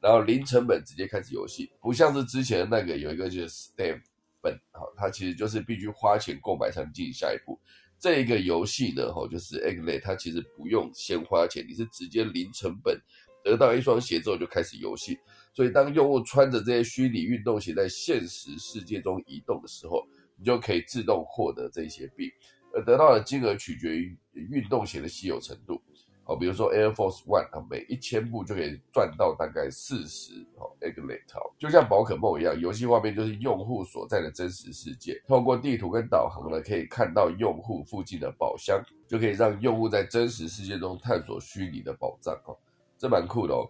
[0.00, 4.00] 然后零成本直接开始游戏，不像是之前的那个有一个就是 Step
[4.40, 7.58] 本，哈，它其实就是必须花钱购买才能进行下一步。
[7.98, 13.00] 这一个游戏呢，哈，就是 Egg 它其实不用先花钱，你是直接零成本
[13.42, 15.18] 得到一双鞋之后就开始游戏。
[15.56, 22.30] 所以，当用户穿着这些虚拟运动鞋在现实世界中移动的时候，你就可以自动获得这些币，
[22.74, 25.80] 而得到的金额取决于运动鞋的稀有程度。
[26.24, 31.22] 好，比如说 Air Force One 啊，每一千步就可以赚到大概四十哦 Eglet
[31.58, 35.18] 就像宝可梦一样，游戏画面就是用户所在的真实世界。
[35.26, 38.78] 透过地图跟导航呢，可以看到用户附近的宝箱，
[39.08, 42.58] 就可以让用户在真实世界中探索虚拟的宝藏哦。
[42.98, 43.68] 这蛮酷的哦，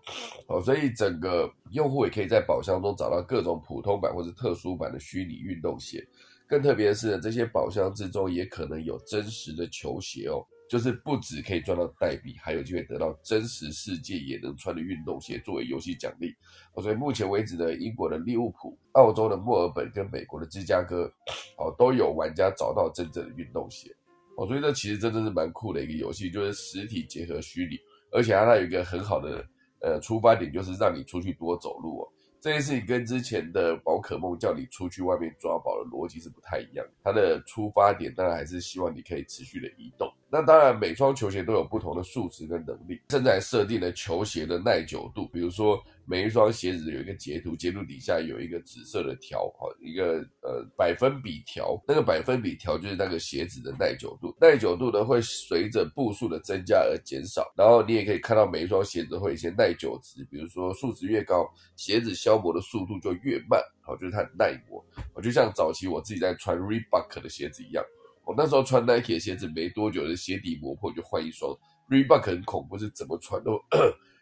[0.49, 6.07] 哦，所以整个用户也可以在宝箱中找到各种普通版或者特殊版的虚拟运动鞋。
[6.49, 16.33] 更特别的是，这些宝箱之中也可能有真实的球鞋哦，就是不止可以赚到代币，还有机会得到真实世界也能穿的运动鞋作为游戏奖励。
[16.75, 21.13] 哦，所以目前为止的英国的利物浦、澳洲的墨尔本跟美国的芝加哥，
[21.59, 23.91] 哦，都有玩家找到真正的运动鞋。
[24.37, 27.77] 哦，所以这其实真的是蛮酷的一个游戏，就是实体结合虚拟。
[28.17, 29.45] 而且它有一个很好的
[29.83, 32.09] 呃出发点，就是让你出去多走路哦。
[32.41, 36.87] 这件事情跟之前的宝可梦叫你出去外面抓宝的逻辑是不太一样。
[37.05, 40.11] 它的出发点当然还是希望你可以持续的移动。
[40.29, 45.29] 那当然，每双球鞋都有不同的数值跟能力，甚至还设定了球鞋的耐久度。
[45.29, 51.81] 比如说，每一双鞋子有一个截图，截图底下有一个紫色的条，哈，一个呃百分比条。
[51.87, 54.37] 那个百分比条就是那个鞋子的耐久度。
[54.41, 57.47] 耐久度呢会随着步数的增加而减少。
[57.57, 64.85] 然后你也可以看到每一双鞋子会有一些耐久值，比如说数值越高，鞋子消磨的速度就越慢，好，就是它耐磨。
[65.15, 67.85] 我就像早期我自己在穿 Reebok 的鞋子一样。
[68.27, 71.51] 我那时候穿 Nike 的鞋子没多久，的鞋底磨破就换一双
[71.89, 73.59] Reebok，很恐怖，是怎么穿都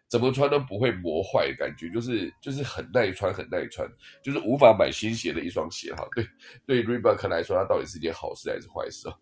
[0.08, 3.88] 怎么穿都不会磨坏，感觉就是就是很耐穿，很耐穿，
[4.22, 6.06] 就是无法买新鞋的一双鞋哈。
[6.14, 6.24] 对
[6.66, 9.14] 对，Reebok 来说，它到底是一件好事还是坏事啊？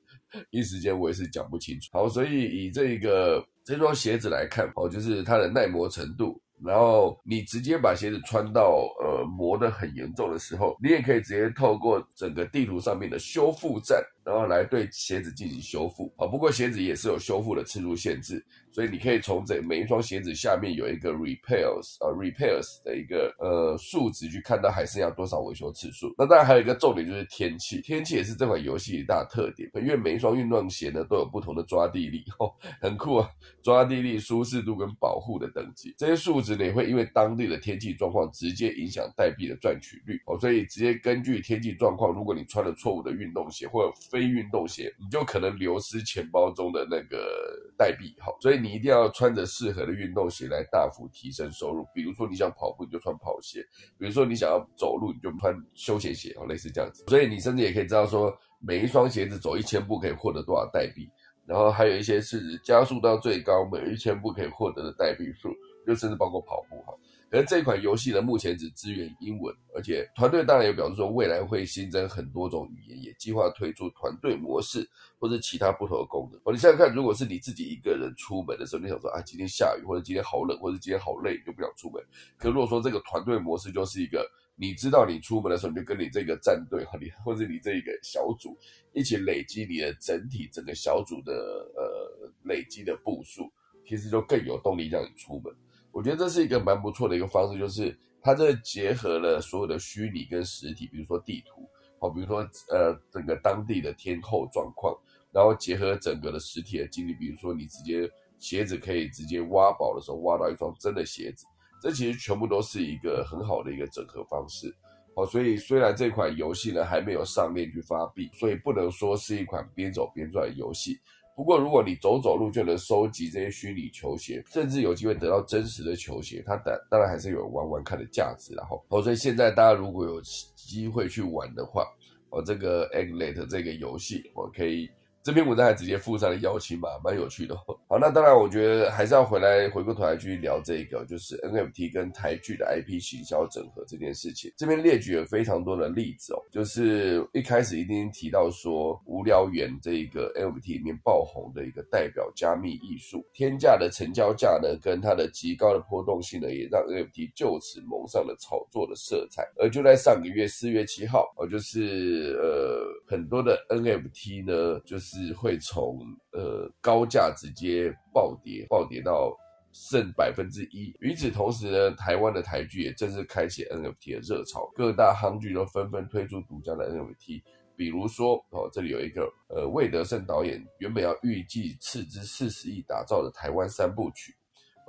[0.51, 1.89] 一时间我也是讲不清楚。
[1.93, 6.39] 好，所以以这一个这双鞋子来看，哦，就是它的耐磨程度。
[6.64, 16.26] 然后你直接把鞋子穿到呃磨得很严重的时候，你也可以直接透过整个地图上面的修复站然后来对鞋子进行修复啊。
[16.26, 26.14] 不过鞋子也是有修复的次数限制，所以你可以从这每一双鞋子下面有一个 repairs 啊 repairs 的一个呃数值去看到还剩下多少维修次数。
[26.16, 33.28] 那当然还有一个重点就是天气，天气也是这款游戏一大特点，因为每一双运动鞋呢都有不同的抓地力，哦，很酷啊，
[33.62, 48.14] 抓地力、舒适度跟保护的等级，这些数值呢也会因为当地的天气状况直接影响代币的赚取率哦，所以直接根据天气状况，如果你穿了错误的运动鞋或者非运动鞋，你就可能流失钱包中的那个代币。
[48.20, 51.82] 好，所以你一定要穿着适合的运动鞋来大幅提升收入。
[51.94, 53.62] 比如说你想跑步，你就穿跑鞋；
[53.98, 57.02] 比如说你想要走路，你就穿休闲鞋哦，类似这样子。
[57.08, 61.08] 所以你甚至也可以知道说，每一双鞋子走一千步可以获得多少代币。
[61.46, 65.48] 然后还有一些是加速到最高，每一千步可以获得的代币数，
[65.86, 66.94] 就甚至包括跑步哈。
[67.33, 74.87] 而这款游戏呢，目前只支援英文，而且团队当然也表示说，未来会新增很多种语言，也计划推出团队模式
[75.18, 76.39] 或者其他不同的功能。
[76.45, 82.05] 哦，你想想看，如果是你自己一个人出门的时候，你想说啊，今天下雨，或者今天好冷，或者今天好累，就不想出门。
[82.37, 88.55] 可如果说这个团队模式就是一个，你知道你出门的时候，你就跟你这个战队和你或者你这一个小组
[88.93, 91.33] 一起累积你的整体整个小组的
[91.74, 93.51] 呃累积的步数，
[93.89, 95.51] 其实就更有动力让你出门。
[95.93, 101.68] 我觉得这是一个蛮不错的一个方式，就是它这结合了所有的虚拟跟实体，比如说地图，
[102.01, 102.38] 好，比如说
[102.70, 104.97] 呃整个当地的天候状况，
[105.30, 111.47] 然后结合整个的实体的经历，比如说你直接鞋子可以直接挖宝的时候挖到一双真的鞋子，
[111.80, 114.74] 这其实全部都是一个很好的一个整合方式，
[115.14, 120.99] 好，所以虽然这款游戏呢还没有上链去发币，所以不能说是一款边走边赚的游戏。
[121.35, 128.55] 不过，如果你走走路就能收集这些虚拟球鞋，甚至有机会得到真实的球鞋，它当当然还是有玩玩看的价值。
[128.55, 130.20] 然后，哦，所以现在大家如果有
[130.55, 131.87] 机会去玩的话，
[132.30, 134.91] 哦，这个 Egglet 这个游戏，我可以。
[135.22, 137.56] 这篇文章还直接附上了邀请码，蛮有趣的。
[137.56, 144.52] 好，那当然，我觉得还是要回来回过头来继续聊这个，就是 NFT 跟台剧的 IP 行销整合这件事情。
[144.56, 159.48] 这边列举了非常多的例子哦，就是一开始一定提到说，无聊猿这一个 NFT 里面爆红的一个代表加密艺术，天价的成交价呢，跟它的极高的波动性呢，也让 NFT 就此蒙上了炒作的色彩。
[159.56, 165.11] 而就在上个月四月七号，哦，就是呃很多的 NFT 呢，就是。
[165.12, 165.98] 是会从
[166.32, 169.36] 呃高价直接暴跌，暴跌到
[169.72, 170.94] 剩百分之一。
[171.00, 177.42] 与此同时呢，台湾的台剧也正式开启 NFT 的热潮，各大夯剧都纷纷推出独家的 NFT。
[177.74, 184.34] 比如说哦，这里有一个呃魏德胜导演原本要预计斥资四十亿打造的台湾三部曲。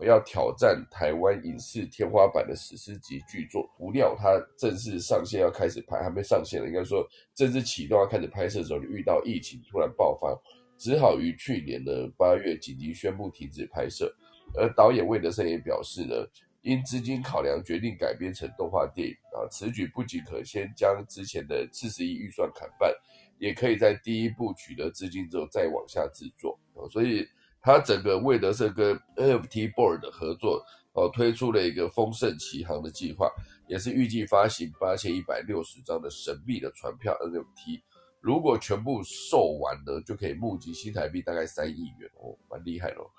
[0.06, 10.34] 要挑战台湾影视天花板的史诗级巨作，不料它正式上线要开始拍，还没上线了，应该说正式启动要开始拍摄的时候，就遇到疫情突然爆发，
[10.78, 14.14] 只好于去年的八月紧急宣布停止拍摄。
[14.56, 16.16] 而导演魏德森也表示呢，
[16.62, 19.48] 因资金考量，决定改编成动画电影啊。
[19.50, 22.94] 此举不仅可先将之前的四十亿预算砍半，
[23.38, 26.88] 也可以在第一部取得资金之后再往下制作啊。
[26.90, 27.28] 所以。
[27.64, 30.62] 他整个魏德胜跟 NFT Board 的合作
[30.92, 33.32] 哦，推出了一个丰盛奇航的计划，
[33.70, 37.82] 也是预计发行八千一百六十张的神秘的船票 NFT。
[38.20, 43.10] 如果全部售完呢，就可以募集新台币大概三亿元哦，蛮厉害咯。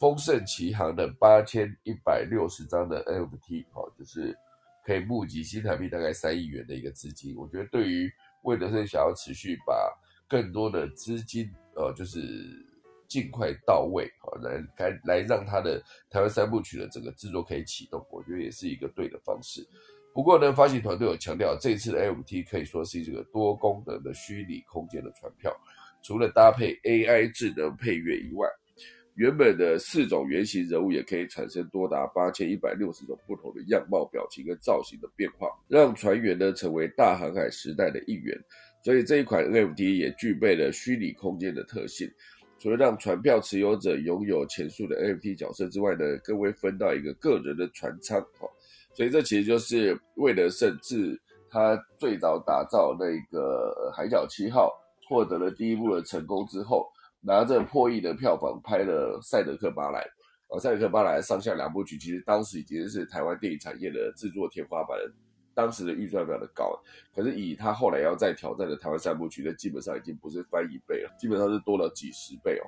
[0.00, 4.36] 丰盛奇航的八千一百六十张的 NFT 哦，就是
[4.84, 7.36] 可以募集新台币大概三亿元的一个资金。
[7.36, 9.74] 我觉得对于魏德胜想要持续把
[10.28, 12.71] 更多的资金呃，就是。
[13.12, 19.62] 尽快到位，好来来来让他的台湾三部曲的整个制作可以启动，我觉得也是一个对的方式。
[20.14, 25.54] 不过呢，发行团队有强调，这次的 NFT 可以说是这个多功能的虚拟空间的船票，
[26.02, 28.48] 除了搭配 AI 智能配乐以外，
[29.16, 38.34] 原本的四种原型人物也可以产生多达八千一百六十种不同的样貌、表情跟造型的变化，让船员呢成为大航海时代的一员。
[38.82, 42.10] 所以这一款 NFT 也具备了虚拟空间的特性。
[42.62, 48.48] 除了让船票持有者拥有前述的 NFT 角色之外呢，更会分到一个个人的船舱哦。
[48.94, 54.70] 所以这其实就是为了甚至他最早打造那个海角七号
[55.08, 56.86] 获得了第一部的成功之后，
[57.20, 59.98] 拿着破亿的票房拍了《赛德克巴莱》
[60.54, 65.12] 啊，《赛德克巴莱》上下两部曲，其实当时已经是台湾电影产业的制作天花板了。
[65.54, 66.78] 当时的预算非常的高，
[67.14, 72.64] 可是以他后来要再挑战的台湾三部曲，那基本上已经不是翻一倍了，基本上是多了几十倍哦。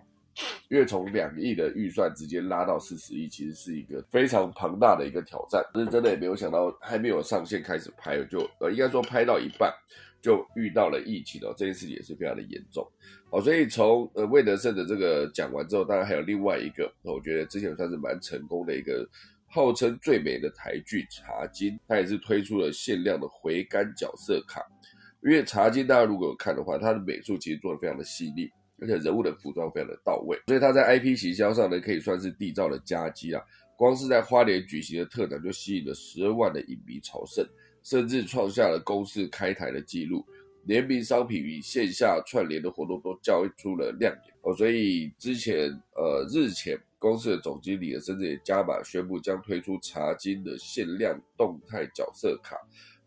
[0.68, 5.64] 因为从两亿的预算直接拉到四十亿，其实是一个非常庞大的一个挑战。
[5.72, 9.72] 可是真的也没有想到，还没有上线开始拍，就呃应该说拍到一半，
[10.20, 12.84] 就遇到了疫情哦，这件事情也是非常的严重。
[13.30, 19.08] 好，所以从呃魏德胜的这个讲完之后，当然还有另外一个，我觉得之前算是蛮成功的一个，
[19.54, 24.60] 号称最美的台剧《茶金》，它也是推出了限量的回甘角色卡。
[25.22, 28.50] 因为《茶金》大家如果有看的话，它的美术其实做的非常的细腻。
[28.80, 33.40] 而且人物的服装非常的到位，所以它在 IP 行销上呢，可以算是缔造了佳绩啊。
[33.76, 37.46] 光是在花莲举行的特展就吸引了十二万的影迷朝圣，
[37.84, 40.26] 甚至创下了公司开台的记录。
[40.66, 44.54] 联名商品与线下串联的活动都交出了亮点哦。
[44.56, 52.56] 所以之前呃日前公司的总经理甚至也加码宣布将推出茶金的限量动态角色卡，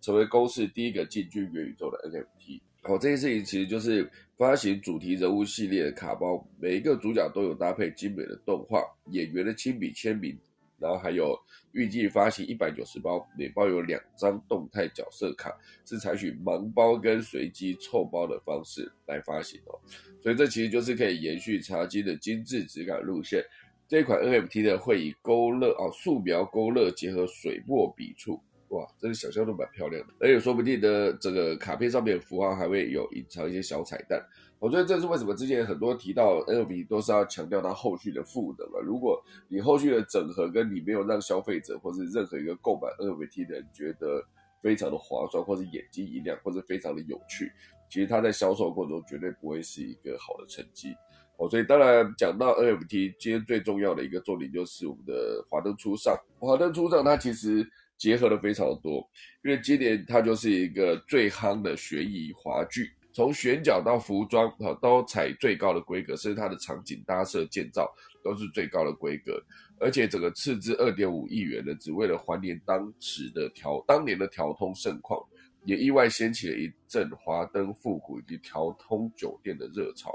[0.01, 2.61] 成为公司第一个进军元宇宙的 NFT。
[2.83, 8.81] 哦，这件事情其实就是发行主题人物系列的卡包，每一个主角都有搭配精美的动画、
[9.11, 10.37] 演员的亲笔签名，
[10.79, 11.37] 然后还有
[11.71, 15.51] 预计发行一百九十包，每包有两张动态角色卡，
[15.85, 19.79] 是采取盲包跟随机凑包的方式来发行哦。
[20.21, 23.43] 所以这其实就是可以延续茶几的精致质感路线。
[23.87, 28.41] 这款 NFT 呢会以勾勒哦素描勾勒结合水墨笔触。
[28.69, 34.21] 哇，这个想象都蛮漂亮的，而且说不定的这个卡片上面符号还会有隐藏一些小彩蛋。
[34.59, 38.81] 我觉得这是为什么之前很多提到 NFT 都是要强调它后续的赋能了。
[38.83, 44.23] 如果你后续的整合跟你没有让消费者或是任何一个购买 NFT 的人觉得
[44.61, 47.51] 非常的划算，或者眼睛一亮，或者非常的有趣，
[47.89, 50.95] 其实它在销售过程中绝对不会是一个好的成绩。
[51.37, 56.17] 哦，所以当然讲到 NFT，今天最重要的一个重点就是我们的华灯初上。
[56.39, 57.67] 华灯初上，它其实。
[57.97, 59.09] 结合的非常多，
[59.43, 67.91] 因为今年它就是一个最夯的悬疑华剧，从选角到服装哈都采最高的规格，甚至它的场景搭设建造
[68.23, 69.43] 都是最高的规格，
[69.79, 75.19] 而且整个斥资二点五亿元呢，只为了还原当时的调当年的调通盛况，
[75.65, 80.11] 也意外掀起了一阵华灯复古以及调通酒店的热潮。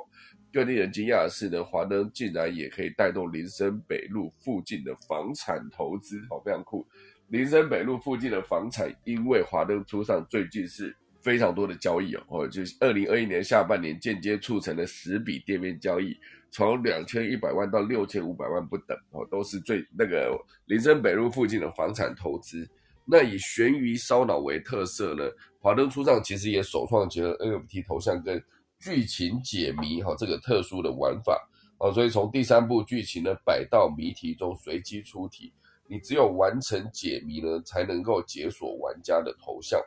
[0.53, 6.87] 更令人惊讶的是呢，华灯竟然也可以带动林森北路附近的房产投资，好非常酷。
[7.27, 16.17] 林森北路附近的房产，因为华灯初上，最近是非常多的交易哦，或者就是二零二一年下半年间接促成了十笔店面交易，
[16.51, 22.69] 从两千一百万到六千五百万不等哦，都是最那个林森北路附近的房产投资。
[23.05, 25.25] 那以悬疑烧脑为特色呢，
[25.61, 28.43] 华灯初上其实也首创结合 NFT 头像跟
[28.79, 31.37] 剧情解谜哈这个特殊的玩法
[31.79, 35.53] 哦，所以从第三部剧情的百道谜题中随机出题。
[35.89, 39.79] 你只有完成解谜呢，才能够解锁玩家的头像。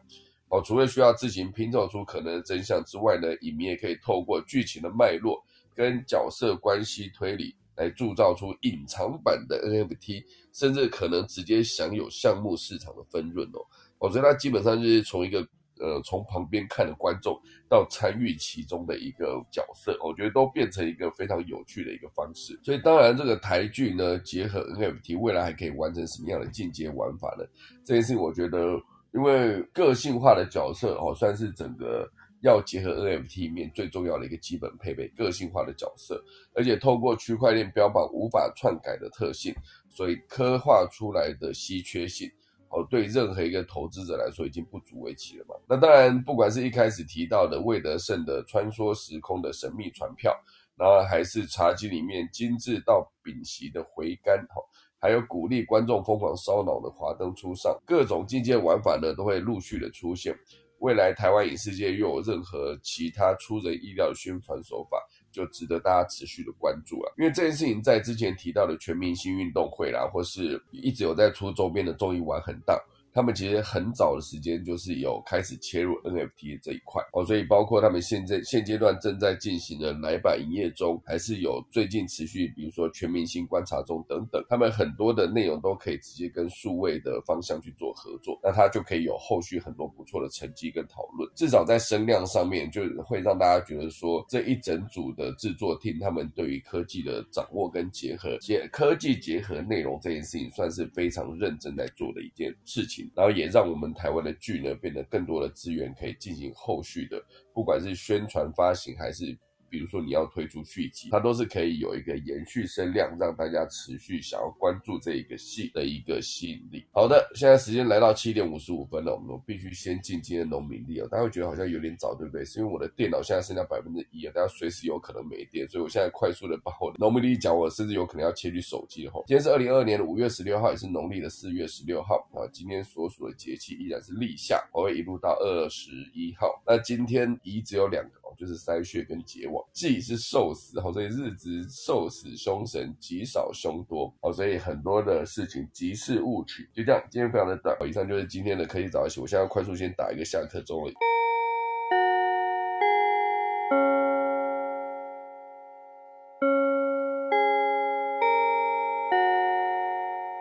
[0.49, 5.43] 哦，除了需要自行拼凑出可能的真相之外呢，影迷也可以透过剧情的脉络
[5.73, 10.23] 跟角色关系推理，来铸造出隐藏版的 NFT，
[10.53, 13.59] 甚至可能直接享有项目市场的分润哦。
[13.97, 15.47] 我觉得它基本上就是从一个。
[15.77, 17.37] 呃，从旁边看的观众
[17.67, 22.57] 到参与其中的一个角色，我觉得都变成一个非常有趣的一个方式。
[22.63, 27.43] 所以，当然这个台剧呢，结合 NFT，未来还可以完成什么样的进阶玩法呢？
[27.83, 28.81] 这件事情，我觉得，
[29.16, 32.05] 因为个性化的角色哦，算是整个
[32.41, 36.22] 要结合 NFT 面最重要的一个基本配备，个性化的角色，
[36.53, 39.55] 而且透过区块链标榜无法篡改的特性，
[39.89, 42.30] 所以刻画出来的稀缺性。
[42.70, 45.55] 哦，对任何一个投资者来说，已经不足为奇了嘛。
[45.66, 50.36] 那当然，不管是一开始提到的魏德胜的穿梭时空的神秘船票，
[50.76, 54.61] 然后还是茶几里面精致到屏息的回甘，哈，
[55.06, 60.36] 还有鼓励观众疯狂烧脑的华灯初上，各种境界玩法呢，都会陆续的出现。
[60.80, 64.97] 未来台湾影视界又有任何其他出人意料的宣传手法？
[65.32, 72.82] 就值得大家持续的关注了，因为这件事情在之前提到的全明星运动会啦，或是一直有在出周边的综艺玩很大。
[73.16, 103.05] 他们其实很早的时间就是有开始切入 NFT 这一块哦，所以包括他们现在现阶段正在进行的奶板营业中，还是有最近持续，比如说全明星观察中等等，他们很多的内容都可以直接跟数位的方向去做合作，那它就可以有后续很多不错的成绩跟讨论，至少在声量上面就会让大家觉得说这一整组的制作 team 他们对于科技的掌握跟结合结科技结合内容这件事情算是非常认真在做的一件事情。
[103.14, 107.22] 然后也让我们台湾的剧呢变得更多的资源可以进行后续的，
[107.53, 109.38] 不管是宣传发行还是。
[109.76, 116.86] 比如说你要推出续集，它都是可以有一个延续声量，让大家持续想要关注这一个戏的一个吸引力。
[116.93, 121.07] 好的，现在时间来到七点五十五分了，我们必须先进今天农民历哦。
[121.11, 122.45] 大家会觉得好像有点早，对不对？
[122.45, 129.21] 是因为我的电脑现在剩下百分之一啊，大家随时有可能没电，所以我现在快速的把我的农民历讲，我甚至有可能要切去手机哈。
[129.28, 132.47] 今天是二零二二年的五月十六号，也是农历的四月十六号啊。
[132.53, 136.63] 今天所属的节气依然是立夏，我会一路到二十一号。
[136.65, 139.63] 那今天宜只有两个，就是筛穴跟结网。
[139.73, 146.69] 忌是寿死，好，所以日子寿死凶神，吉少凶多好，所以很多的事情吉事勿取。
[146.73, 147.75] 就这样，今天非常的短。
[147.88, 150.91] 以上就是今天的科技早起，我现在快速先打一个下课钟了。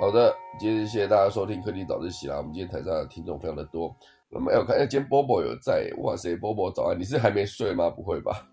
[0.01, 2.37] 好的，今天谢谢大家收听科技早自习啦。
[2.37, 3.97] 我们今天台上的听众非常的多。
[4.35, 7.89] 那么，哎，我看，哎，今天波波有在，哇塞，波波早安，你是还没睡吗？
[7.89, 8.49] 不会吧？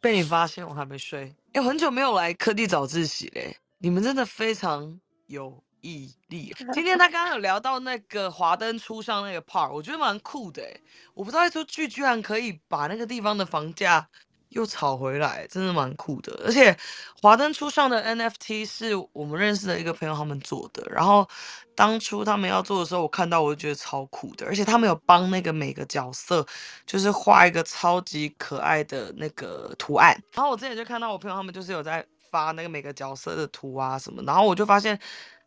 [0.00, 3.56] 被你发现我还没睡，哎，很久没有来科技早自习嘞。
[3.78, 6.52] 你们真的非常有毅力。
[6.72, 10.80] 今天他刚刚有聊到那个华灯初上那个 part，我觉得蛮酷的哎。
[11.14, 14.08] 我不知道一出剧居然可以把那个地方的房价。
[14.50, 16.40] 又炒回来，真的蛮酷的。
[16.44, 16.76] 而且
[17.20, 20.86] 华灯初上的 NFT 是我们认识的一个朋友他们做的。
[20.90, 21.28] 然后
[21.74, 24.46] 当初他们要做的时候，我看到我就觉得超酷的。
[24.46, 26.46] 而且他们有帮那个每个角色，
[26.86, 30.20] 就是画一个超级可爱的那个图案。
[30.34, 34.22] 然后我之前就看到我朋友他们就是有在发那个每个角色的图啊什么。
[34.24, 34.98] 然后我就发现。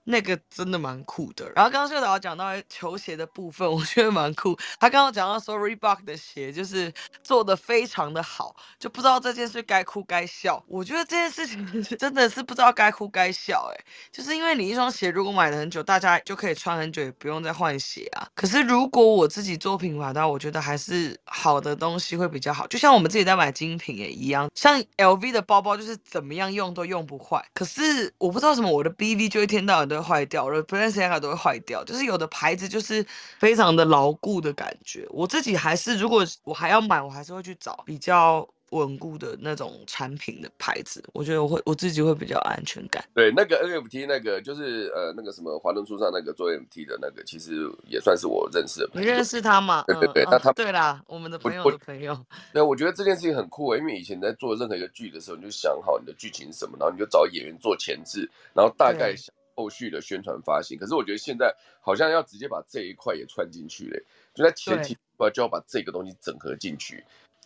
[0.06, 1.50] 那个真的蛮酷的。
[1.56, 4.58] 然后刚刚秀导讲到球鞋的部分， 我觉得蛮酷。
[4.80, 6.92] 他刚刚讲到说 Reebok 的鞋就是
[7.24, 10.62] 做的非常的好，就不知道这件事该哭该笑。
[10.68, 13.72] 我觉得这件事情 真的是不知道该哭该笑。
[13.74, 18.28] 哎，就是因为你一双鞋如果买了很久，大家就可以穿很久，也不用再换鞋啊。
[18.36, 22.68] 可是如果我自己做品牌的话，我觉得还是好的东西会比较好。
[22.68, 27.42] 就像我们自己在买精品也一样，像 LV 的包包就是怎么样用都用不坏。
[27.54, 29.93] 可是我不知道什么，我的 BV 就一天到晚。
[29.94, 33.06] 会坏掉了，Balenciaga 都会坏掉，就是有的牌子就是
[33.40, 35.08] 非常的牢固的感觉。
[35.10, 41.04] 我自己还是，如果我还要买，我还是会去找比较稳固的那种产品的牌子。
[41.14, 43.04] 我觉得我会我自己会比较安全感。
[43.14, 48.90] 对，那个 NFT 那个就是呃那个什么华伦书上那个做 NFT 的那个，其实也算是我认识的。
[48.94, 49.84] 你认识他吗？
[49.86, 52.18] 对对对，那他对啦，我们的朋友的朋友。
[52.52, 59.32] 对，我觉得这件事情很酷，因为以前在做任何一个剧的时候，你就想好你的剧情是什么，然后你就找演员做前置，然后大概想。
[59.56, 64.98] 后续的宣传发行，可是我觉得现在好像要直接把这一块也串进去嘞，就在前期
[65.34, 67.04] 就要把这个东西整合进去，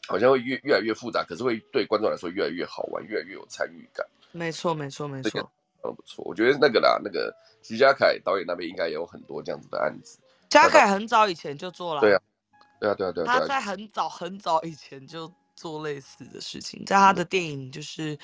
[0.07, 4.05] 好像会越越来越复杂，可是会对观众来说越来越好玩，越来越有参与感。
[4.31, 5.51] 没错，没错，没错，
[5.83, 6.23] 嗯不错。
[6.25, 10.19] 我觉得那个啦，那个徐家凯导演那边应该也有很多这样子的案子。
[10.49, 12.21] 家凯很早以前就做了，对啊，
[12.79, 13.39] 对啊，对啊，对啊。
[13.39, 18.13] 他在很早很早以前就做类似的事情，在他的电影就是。
[18.13, 18.19] 嗯，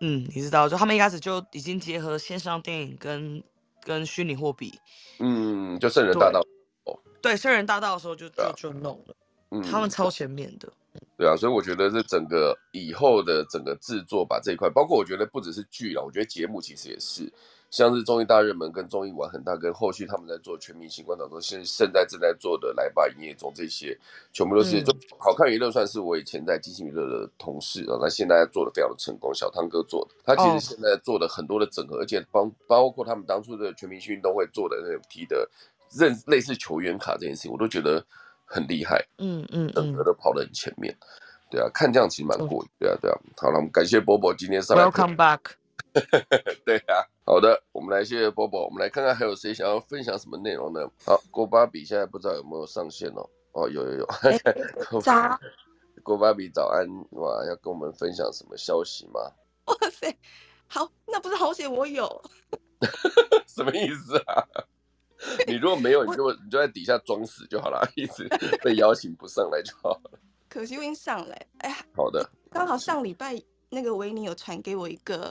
[0.00, 3.42] 你知道，就他们一开始就已经结合线上电影跟
[3.82, 4.72] 跟虚拟货币。
[5.18, 6.40] 嗯，就圣人大道。
[6.84, 9.16] 哦，对，圣人大道的时候就就就弄了。
[9.50, 10.72] 嗯，他们超前面的。
[11.16, 17.32] 对啊，所以我觉得这整个以后的整个制作把这一块，包括我觉得不只是剧了，我觉得节目其实也是。
[17.70, 23.98] 像是综艺大热门跟综艺玩很大，跟后续他们在做全明星观众中，现现在正在做的来吧营业中这些，
[24.32, 35.48] 全部都是就好看娱乐，算是我以前在金星娱乐的同事啊，那现在做的非常的成功，小汤哥做的，他其实现在做的很多的整合，而且包包括他们当初的全明星运动会做的那 T 的
[35.92, 38.02] 认类似球员卡这件事情，我都觉得
[38.46, 40.96] 很厉害，嗯嗯，整个都跑得很前面，
[41.50, 45.40] 对啊，看这样其实蛮过瘾，对啊对啊，好了，我们感谢波波今天上来，Welcome back。
[46.64, 50.80] 对啊，好的，我们来谢谢波波，我们来看看还有谁想要分享什么内容呢？
[51.04, 53.28] 好，郭巴比现在不知道有没有上线哦。
[53.52, 54.06] 哦，有有有，
[55.02, 55.38] 早，
[56.02, 59.20] 郭巴比早安，哇，要跟我们分享什么消息吗？
[59.66, 60.16] 哇塞，
[60.68, 62.08] 好，那不是好险我有，
[63.46, 64.42] 什么意思啊？
[65.46, 68.26] 你如果没有，你就你就在底下装死就好了， 一直
[68.62, 70.18] 被邀请不上来就好了。
[70.48, 73.38] 可惜我已经上来，哎呀，好的，刚好上礼拜。
[73.70, 75.30] 那个维尼有传给我一个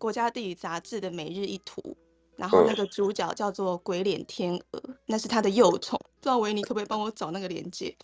[0.00, 1.94] 国家地理杂志的每日一图，
[2.34, 5.98] 然后那个主角叫做鬼脸天鹅，那是它的幼虫。
[5.98, 7.94] 不知道维尼可不可以帮我找那个链接？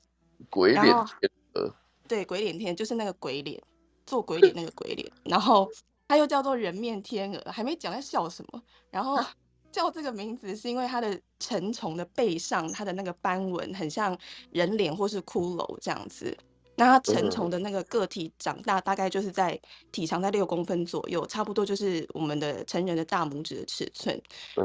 [0.51, 1.75] 鬼脸天鹅，
[2.07, 3.59] 对，鬼脸天就是那个鬼脸，
[4.05, 5.11] 做鬼脸那个鬼脸。
[5.25, 5.71] 然后
[6.07, 8.63] 它又叫做人面天鹅，还没讲在笑什么。
[8.91, 9.19] 然后
[9.73, 14.17] 叫这个名字是因为它的成虫的背上，它的那个斑纹很像
[14.51, 16.37] 人脸或是骷髅这样子。
[16.77, 19.59] 那它成虫的那个个体长大大概就是在
[19.91, 24.21] 体长在六公分左右，差不多就是我们的成人的大拇指的尺寸。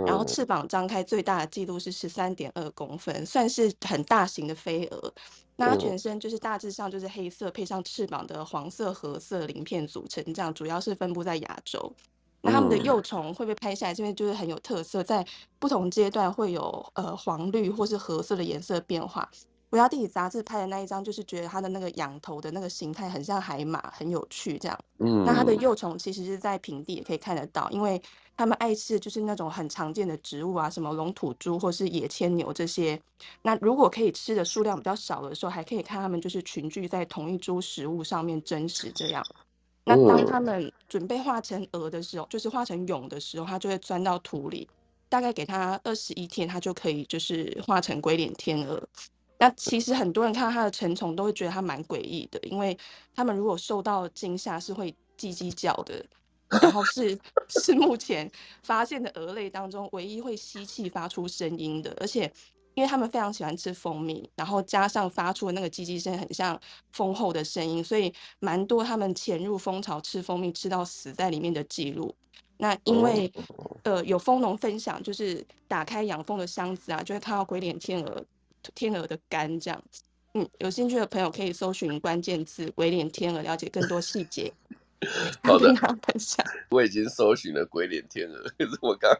[0.05, 5.13] 然后翅膀张开最大的记录是十三点二公分，算是很大型的飞蛾。
[5.55, 11.93] 那它全身就是大致上就是黑色，配上翅膀的黄色、褐色鳞片组成，这样主要是分布在亚洲。
[12.41, 15.23] 那它们的幼虫会被拍下来，这边就是很有特色，在
[15.59, 19.29] 不同阶段会有呃黄绿或是褐色的颜色变化。
[19.71, 24.57] 国家地理杂志拍的那一张，就是觉得它的那个仰头的那个形态很像海马，很有趣。
[24.57, 27.99] 这样，嗯，那它的幼虫其实是在平地也可以看得到，因为
[28.35, 33.01] 它们爱吃就是那种很常见的植物啊，什么龙吐珠或是野牵牛这些。
[33.43, 39.25] 那如果可以吃的数量比较少的时候，还可以看它们就是群聚在同一株食物上面争食这样。
[39.85, 44.69] 那当它们准备化成蛾的时候，就是化成蛹的时候，它就会钻到土里，
[45.07, 48.85] 大概给它二十一天，它就可以就是化成鬼脸天鹅。
[49.41, 52.77] 那其实很多人看到它的成虫都会觉得它蛮诡异的，因为
[53.15, 56.05] 他们如果受到惊吓是会叽叽叫的，
[56.61, 57.17] 然后是
[57.49, 58.31] 是目前
[58.61, 62.31] 发现的蛾类当中唯一会吸气发出声音的，而且
[62.75, 66.61] 因为他们非常喜欢吃蜂蜜，然后加上发出的那个叽叽声很像
[66.91, 72.13] 蜂后的声音，所以蛮多他们潜入蜂巢吃蜂蜜吃到死在里面的记录。
[72.57, 73.33] 那因为
[73.81, 78.23] 呃有蜂农分享，就是打开养蜂的箱子啊，就会看到鬼脸天鹅。
[78.75, 80.03] 天鹅的肝这样子，
[80.33, 84.51] 嗯，有兴趣的朋友可以搜寻关键字“鬼脸天鹅”，了解更多细节。
[85.43, 86.45] 好的，分享。
[86.69, 89.11] 我已经搜寻了“鬼脸天鹅”，可是我刚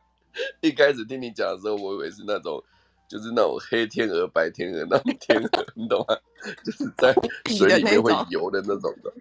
[0.62, 2.64] 一开始听你讲的时候，我以为是那种，
[3.08, 6.16] 就是那种黑天鹅、白天鹅那种天鹅， 你懂吗？
[6.64, 7.14] 就是在
[7.48, 9.12] 水里面会游的那种的。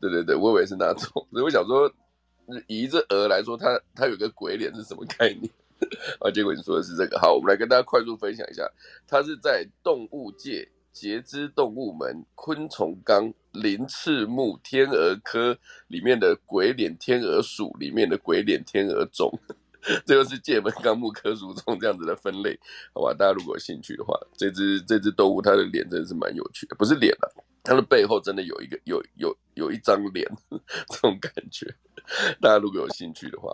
[0.00, 1.92] 对对对，我以为是那种，所以我想说，
[2.68, 5.50] 以一只鹅来说，它它有个鬼脸是什么概念？
[6.20, 8.68] 啊，结果你说的是这个，好，我们来跟大家快速分享一下，
[9.06, 15.58] 它是在动物界节肢动物门昆虫纲鳞翅目天鹅科
[15.88, 19.32] 里面的鬼脸天鹅属里面的鬼脸天鹅种，
[20.06, 22.58] 这就是界门纲目科属种这样子的分类，
[22.94, 23.12] 好吧？
[23.12, 27.26] 大家如果有兴趣的话，这只这只动物它的脸真的是蛮有趣的，不是脸啊，
[27.62, 31.74] 它的背后真的有一个有有有一张脸， 这种感觉。
[32.38, 33.50] 大家如果有兴趣的话，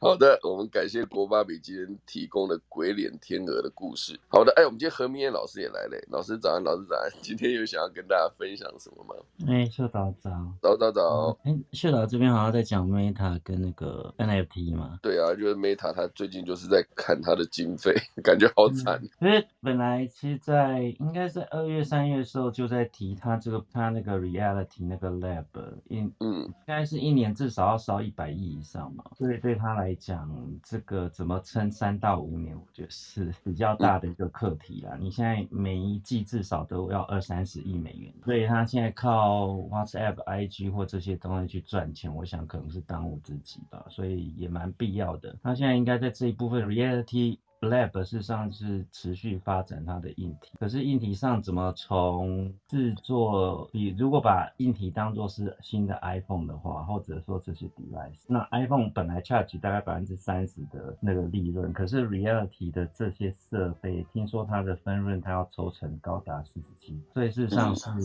[0.00, 4.18] 好的，我们感谢国巴比今天提供的鬼脸天鹅的故事。
[4.28, 9.14] 好的，哎，我们今天何明燕老师也来了，老师早安，老师早安，今天有想要跟大家分享什么吗？
[9.46, 10.30] 哎，秀导早，
[10.60, 11.38] 早早早。
[11.44, 14.98] 哎，秀导这边好像在讲 Meta 跟那个 NFT 嘛？
[15.00, 17.94] 对啊，就是 Meta，他最近就是在砍他的经费，
[18.24, 19.00] 感觉好惨。
[19.20, 25.41] 因为本来其实，在应该在二月、三月的时候就在提他这个他那个 Reality 那个 Lab，
[25.88, 30.30] 应嗯，应该是一年至少要烧一百亿以上嘛，所以对他来讲，
[30.62, 34.96] 这个怎么撑三到五年，我觉得是比较大的一个课题啦。
[34.98, 45.36] 你现在每一季至少都要二三十亿美元，所以他现在靠 WhatsApp、IG 或这些东西去赚钱，我想可能是当务之急吧，所以也蛮必要的。
[45.42, 47.38] 他现在应该在这一部分 Reality。
[47.62, 68.00] Lab 事实上是持续发展它的硬体，可是硬体上怎么从制作，你如果把硬体当做是新的 iPhone 的话，或者说这些 device，那 iPhone 本来 charge 大概百分之三十的那个利润，可是 Reality 的这些设备，听说它的分润它要抽成高达四十七，所以事实上是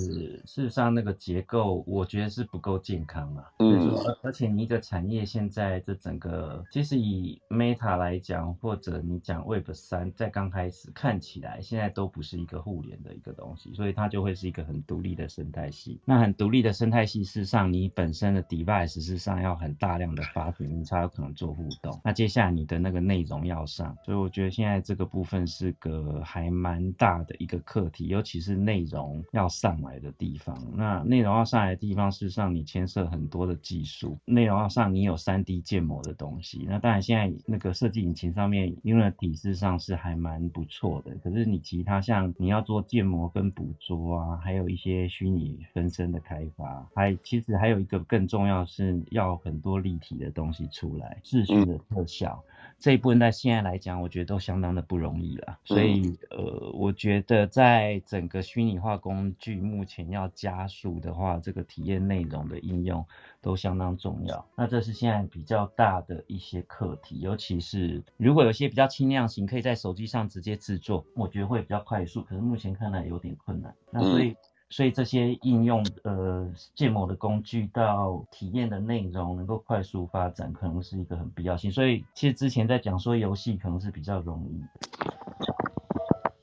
[0.45, 3.51] 事实上那个结构，我觉得是不够健康啊。
[3.57, 9.46] 嗯，而而且你一个产业现在这整个，其实以 Meta 来讲，或者你讲。
[9.47, 15.99] Web 三在刚开始看起来，现在都不是一个互联的一个东西，所以它就会是一个很独立的生态系。
[16.05, 21.99] 那很独立的生态系，事实上你本身的 device 事实上要很大量的发行，你才有可能做互动。
[22.03, 30.57] 那接下来你的那个内容要上，所以我觉得现在这个部分是个还蛮大的一个课题，尤其是内容要上来的地方。
[30.75, 34.17] 那内容要上来的地方，事实上你牵涉很多的技术。
[34.25, 36.65] 内容要上，你有 3D 建模的东西。
[36.67, 38.97] 那当然现在那个设计引擎上面因
[39.37, 52.43] 事实上是还蛮不错的，可是你其他像你要做建模跟捕捉啊，还有一些虚拟分身的开发，还其实还有一个更重要是要很多立体的东西出来，视讯的特效。
[52.79, 55.57] 这一部分在现在来讲，我觉得都相当的不容易了。
[55.65, 63.05] 所以，呃，我觉得在整个虚拟化工具目前要加速的话，这个体验内容的应用
[63.41, 64.45] 都相当重要。
[64.55, 72.21] 那这是现在比较大的一些课题，尤其是如果有些比较轻量型，可以在手机上直接制作，我觉得会比较快速。
[72.23, 73.75] 可是目前看来有点困难。
[73.91, 74.35] 那所以。
[74.69, 81.71] 所以这些应用呃建模的工具到体验的内容能够快速发展，可能是一个很必要性。
[81.71, 84.61] 所以其实之前在讲说游戏可能是比较容易。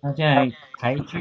[0.01, 1.19] 那现在台剧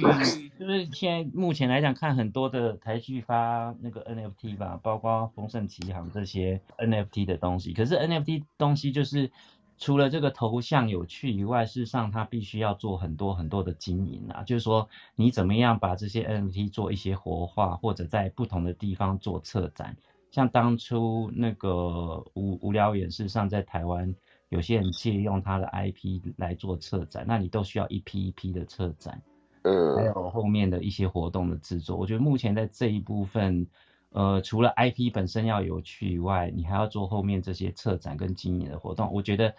[0.59, 7.73] 就是现在目前来讲，看很多的台剧发那个 NFT 吧，包括《丰盛奇航》这些 NFT 的东西。
[7.73, 9.31] 可是 NFT 东西就是
[9.83, 14.41] 除了这个头像有趣以外，事实上它必须要做很多很多的经营啊。
[14.41, 19.93] 就是说你怎么样把这些 NFT 做一些活化，或者在不同的地方做策展。
[20.31, 24.15] 像当初那个无无聊演示上，在台湾
[24.47, 29.21] 有些人借用他的 IP 来做策展，那你都需要一批一批的策展，
[29.63, 31.97] 嗯，还有后面的一些活动的制作。
[31.97, 33.67] 我觉得目前在这一部分，
[34.13, 39.11] 呃，除了 IP 本身要有趣以外，你还要做后面这些策展跟经营的活动。
[39.11, 39.53] 我觉得，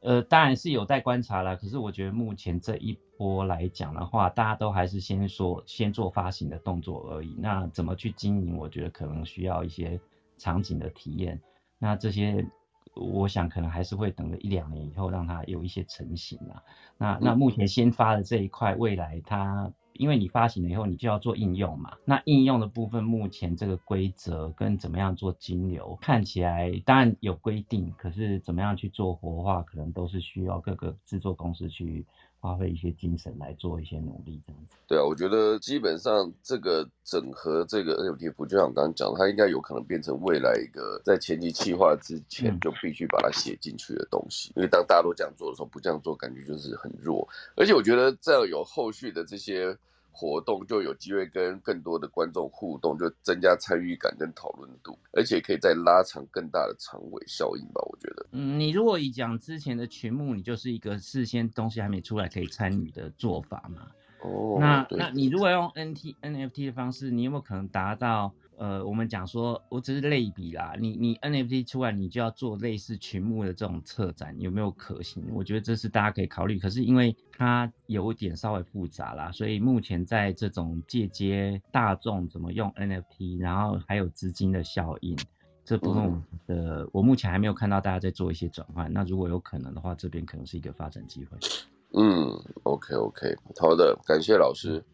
[0.00, 1.54] 呃，当然是有待观察啦。
[1.54, 7.34] 可是我觉得目前这一波来讲的话，大家都还是先说先做发行的动作而已。
[7.38, 8.56] 那怎么去经营？
[8.56, 10.00] 我觉得可能需要一些。
[10.40, 11.40] 场景的体验，
[11.80, 12.46] 那这些
[12.94, 16.62] 我想可能还是会等个一两年以后让它有一些成型啊。
[16.96, 19.68] 那那目前先发的这一块，未来它
[19.98, 21.92] 因为你发行了以后，你就要做应用嘛。
[22.04, 32.06] 那应用的部分，目前这个规则跟怎么样做金流，看起来当然有规定，可是怎么样去做活化，可能都是需要各个制作公司去。
[32.40, 34.76] 花费一些精神来做一些努力，这样子。
[34.86, 44.52] 对啊，我觉得基本上这个整合这个 NFT 服，就像我刚刚讲，它应该有可能变成未来一个在前期企划之前就必须把它写进去的东西。
[44.56, 47.28] 因为当大家都这样做的时候，不这样做感觉就是很弱。
[47.56, 49.76] 而且我觉得这样有后续的这些。
[50.18, 57.80] 活动就有机会跟更多的观众互动，就增加参与感跟讨论度，而且可以再拉长更大的长尾效应吧。
[57.88, 63.86] 我觉得，嗯，你如果以讲之前的群目，你就是一个事先东西还没出来可以参与的做法嘛。
[64.22, 68.34] 哦，那那你如果用 N T N F T 的方式，你有没有可能达到？
[68.58, 70.74] 呃，我们讲说，我只是类比啦。
[70.78, 75.24] 你你 NFT 出来，你就要做类似群目的这种策展，有没有可行？
[75.32, 76.58] 我觉得这是大家可以考虑。
[76.58, 85.16] 可是因为它有点稍微复杂啦，所以目前在这种借接大众怎么用 NFT，然后还有资金的效应
[85.64, 88.92] 这部分的，我目前还没有看到大家在做一些转换。
[88.92, 91.38] 那如果有可能的话，这边可能是一个发展机会。
[91.94, 92.28] 嗯
[92.64, 94.84] ，OK OK，好的，感谢老师。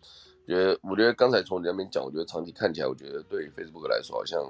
[0.46, 4.40] 觉得，我觉得刚才从你那边讲，我觉得长期看起来，我觉得对 Facebook 来说，好像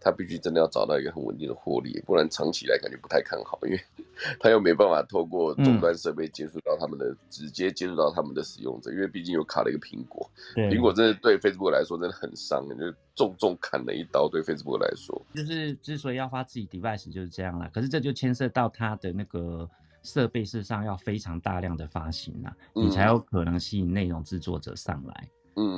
[0.00, 3.80] 它必须真的要找到一个很稳定的获利，不然长期来感觉不太看好，因为
[4.40, 19.68] 它又没办法透过终端设备接触到他们的，直接接触到他们的使用者，因为毕竟又卡了一个苹果，苹果真的对 Facebook 来说真的很伤，就重重砍了一刀，对 Facebook 来说，就是之所以要发自己 device 就是这样了，可是这就牵涉到它的那个
[20.02, 25.28] 设备事实上要非常大量的发行了，你才有可能吸引内容制作者上来。
[25.28, 25.30] 嗯，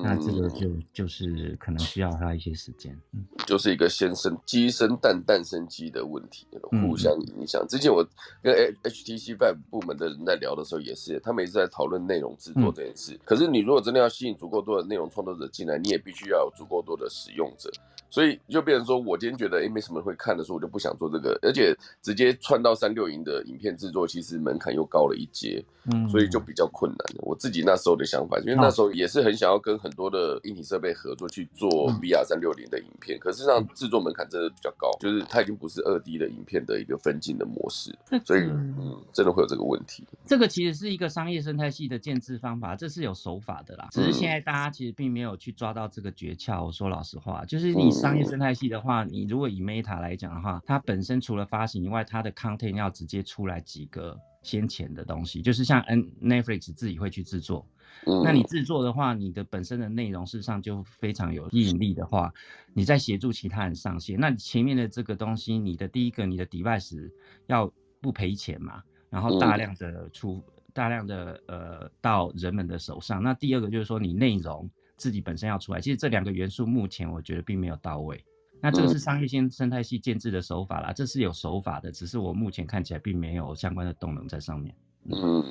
[0.03, 6.47] 那这个就就是可能需要他一些时间，嗯， 就是一个先生鸡生蛋，蛋生鸡的问题，
[6.83, 7.67] 互相影响。
[7.69, 8.07] 之前我
[8.43, 13.19] 跟 HTC Five 部门的人在聊的时候，也是他们一直在讨论内容制作这件事。
[13.25, 17.71] 可是你如果真的要吸引足够多的内容创作者进来，你也必须要有足够多的使用者。
[18.09, 25.63] 所以就变成说，我今天觉得诶没什么会看的时候，我就不想做这个，而且直接串到三六零的影片制作，其实门槛又高了一阶，
[25.93, 26.99] 嗯，所以就比较困难。
[27.19, 37.93] 我自己那时候的想法，因为那时候也是很想要跟很多的硬体设备合作去做 VR 三六零的影片，可是上制作门槛真的比较高，就是它已经不是二 D 的影片的一个分镜的模式，
[38.25, 40.07] 所以嗯，真的会有这个问题。
[40.25, 46.65] 这个其实是一个商业生态系的建制方法，这是有手法的啦，只是现在大家其实并没有去抓到这个诀窍。
[46.65, 47.91] 我说老实话，就是你。
[47.97, 57.67] 商业生态系的话，你如果以 Meta 来讲的话，它本身除了发行以外，它的 content 要直接出来几个先前的东西，就是像 N Netflix 自己会去制作。
[58.05, 62.33] 那你制作的话，你的本身的内容事实上就非常有吸引力的话，
[62.75, 67.11] 你在协助其他人上线，那前面的这个东西，你的第一个，你的 device
[67.47, 70.43] 要不赔钱嘛，然后大量的出，
[70.73, 73.23] 大量的呃到人们的手上。
[73.23, 74.69] 那第二个就是说你内容。
[74.99, 78.25] 自己本身要出来，其实这两个元素目前我觉得并没有到位。
[78.63, 84.75] 那这个是商业性生态系建制的手法啦，这是有手法的，只是我目前看起来并没有相关的动能在上面。
[85.11, 85.45] 嗯，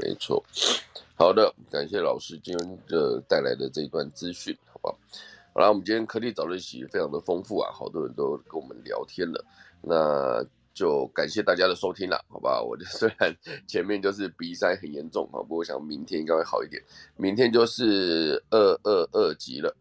[0.00, 0.44] 没错。
[1.14, 4.98] 好的，感谢老师今天的带来的这一段资讯，好不好？
[5.54, 9.42] 好了，我们今天科技早自习非常的丰富啊，好多人都跟我们聊天了。
[9.80, 12.62] 那就感谢大家的收听了，好吧？
[12.62, 13.34] 我就 虽然
[13.66, 16.82] 前面就是鼻塞很严重啊，不过我想明天应该会好一点。
[17.16, 19.74] 明天就是二二二级了，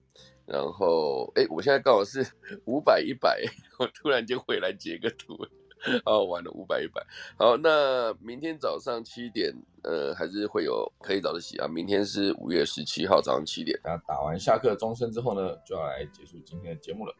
[0.45, 2.25] 然后哎，我现在刚好是
[2.63, 3.43] 五百一百，
[3.77, 5.37] 我突然间回来截个图，
[6.05, 7.05] 哦玩了五百一百。
[7.37, 11.67] 好，那明天早上七点，呃，还是会有可以早的洗啊。
[11.67, 17.13] 明天是五月十七号早上七点，那打完下课钟声之后呢，就要来结束今天的节目了。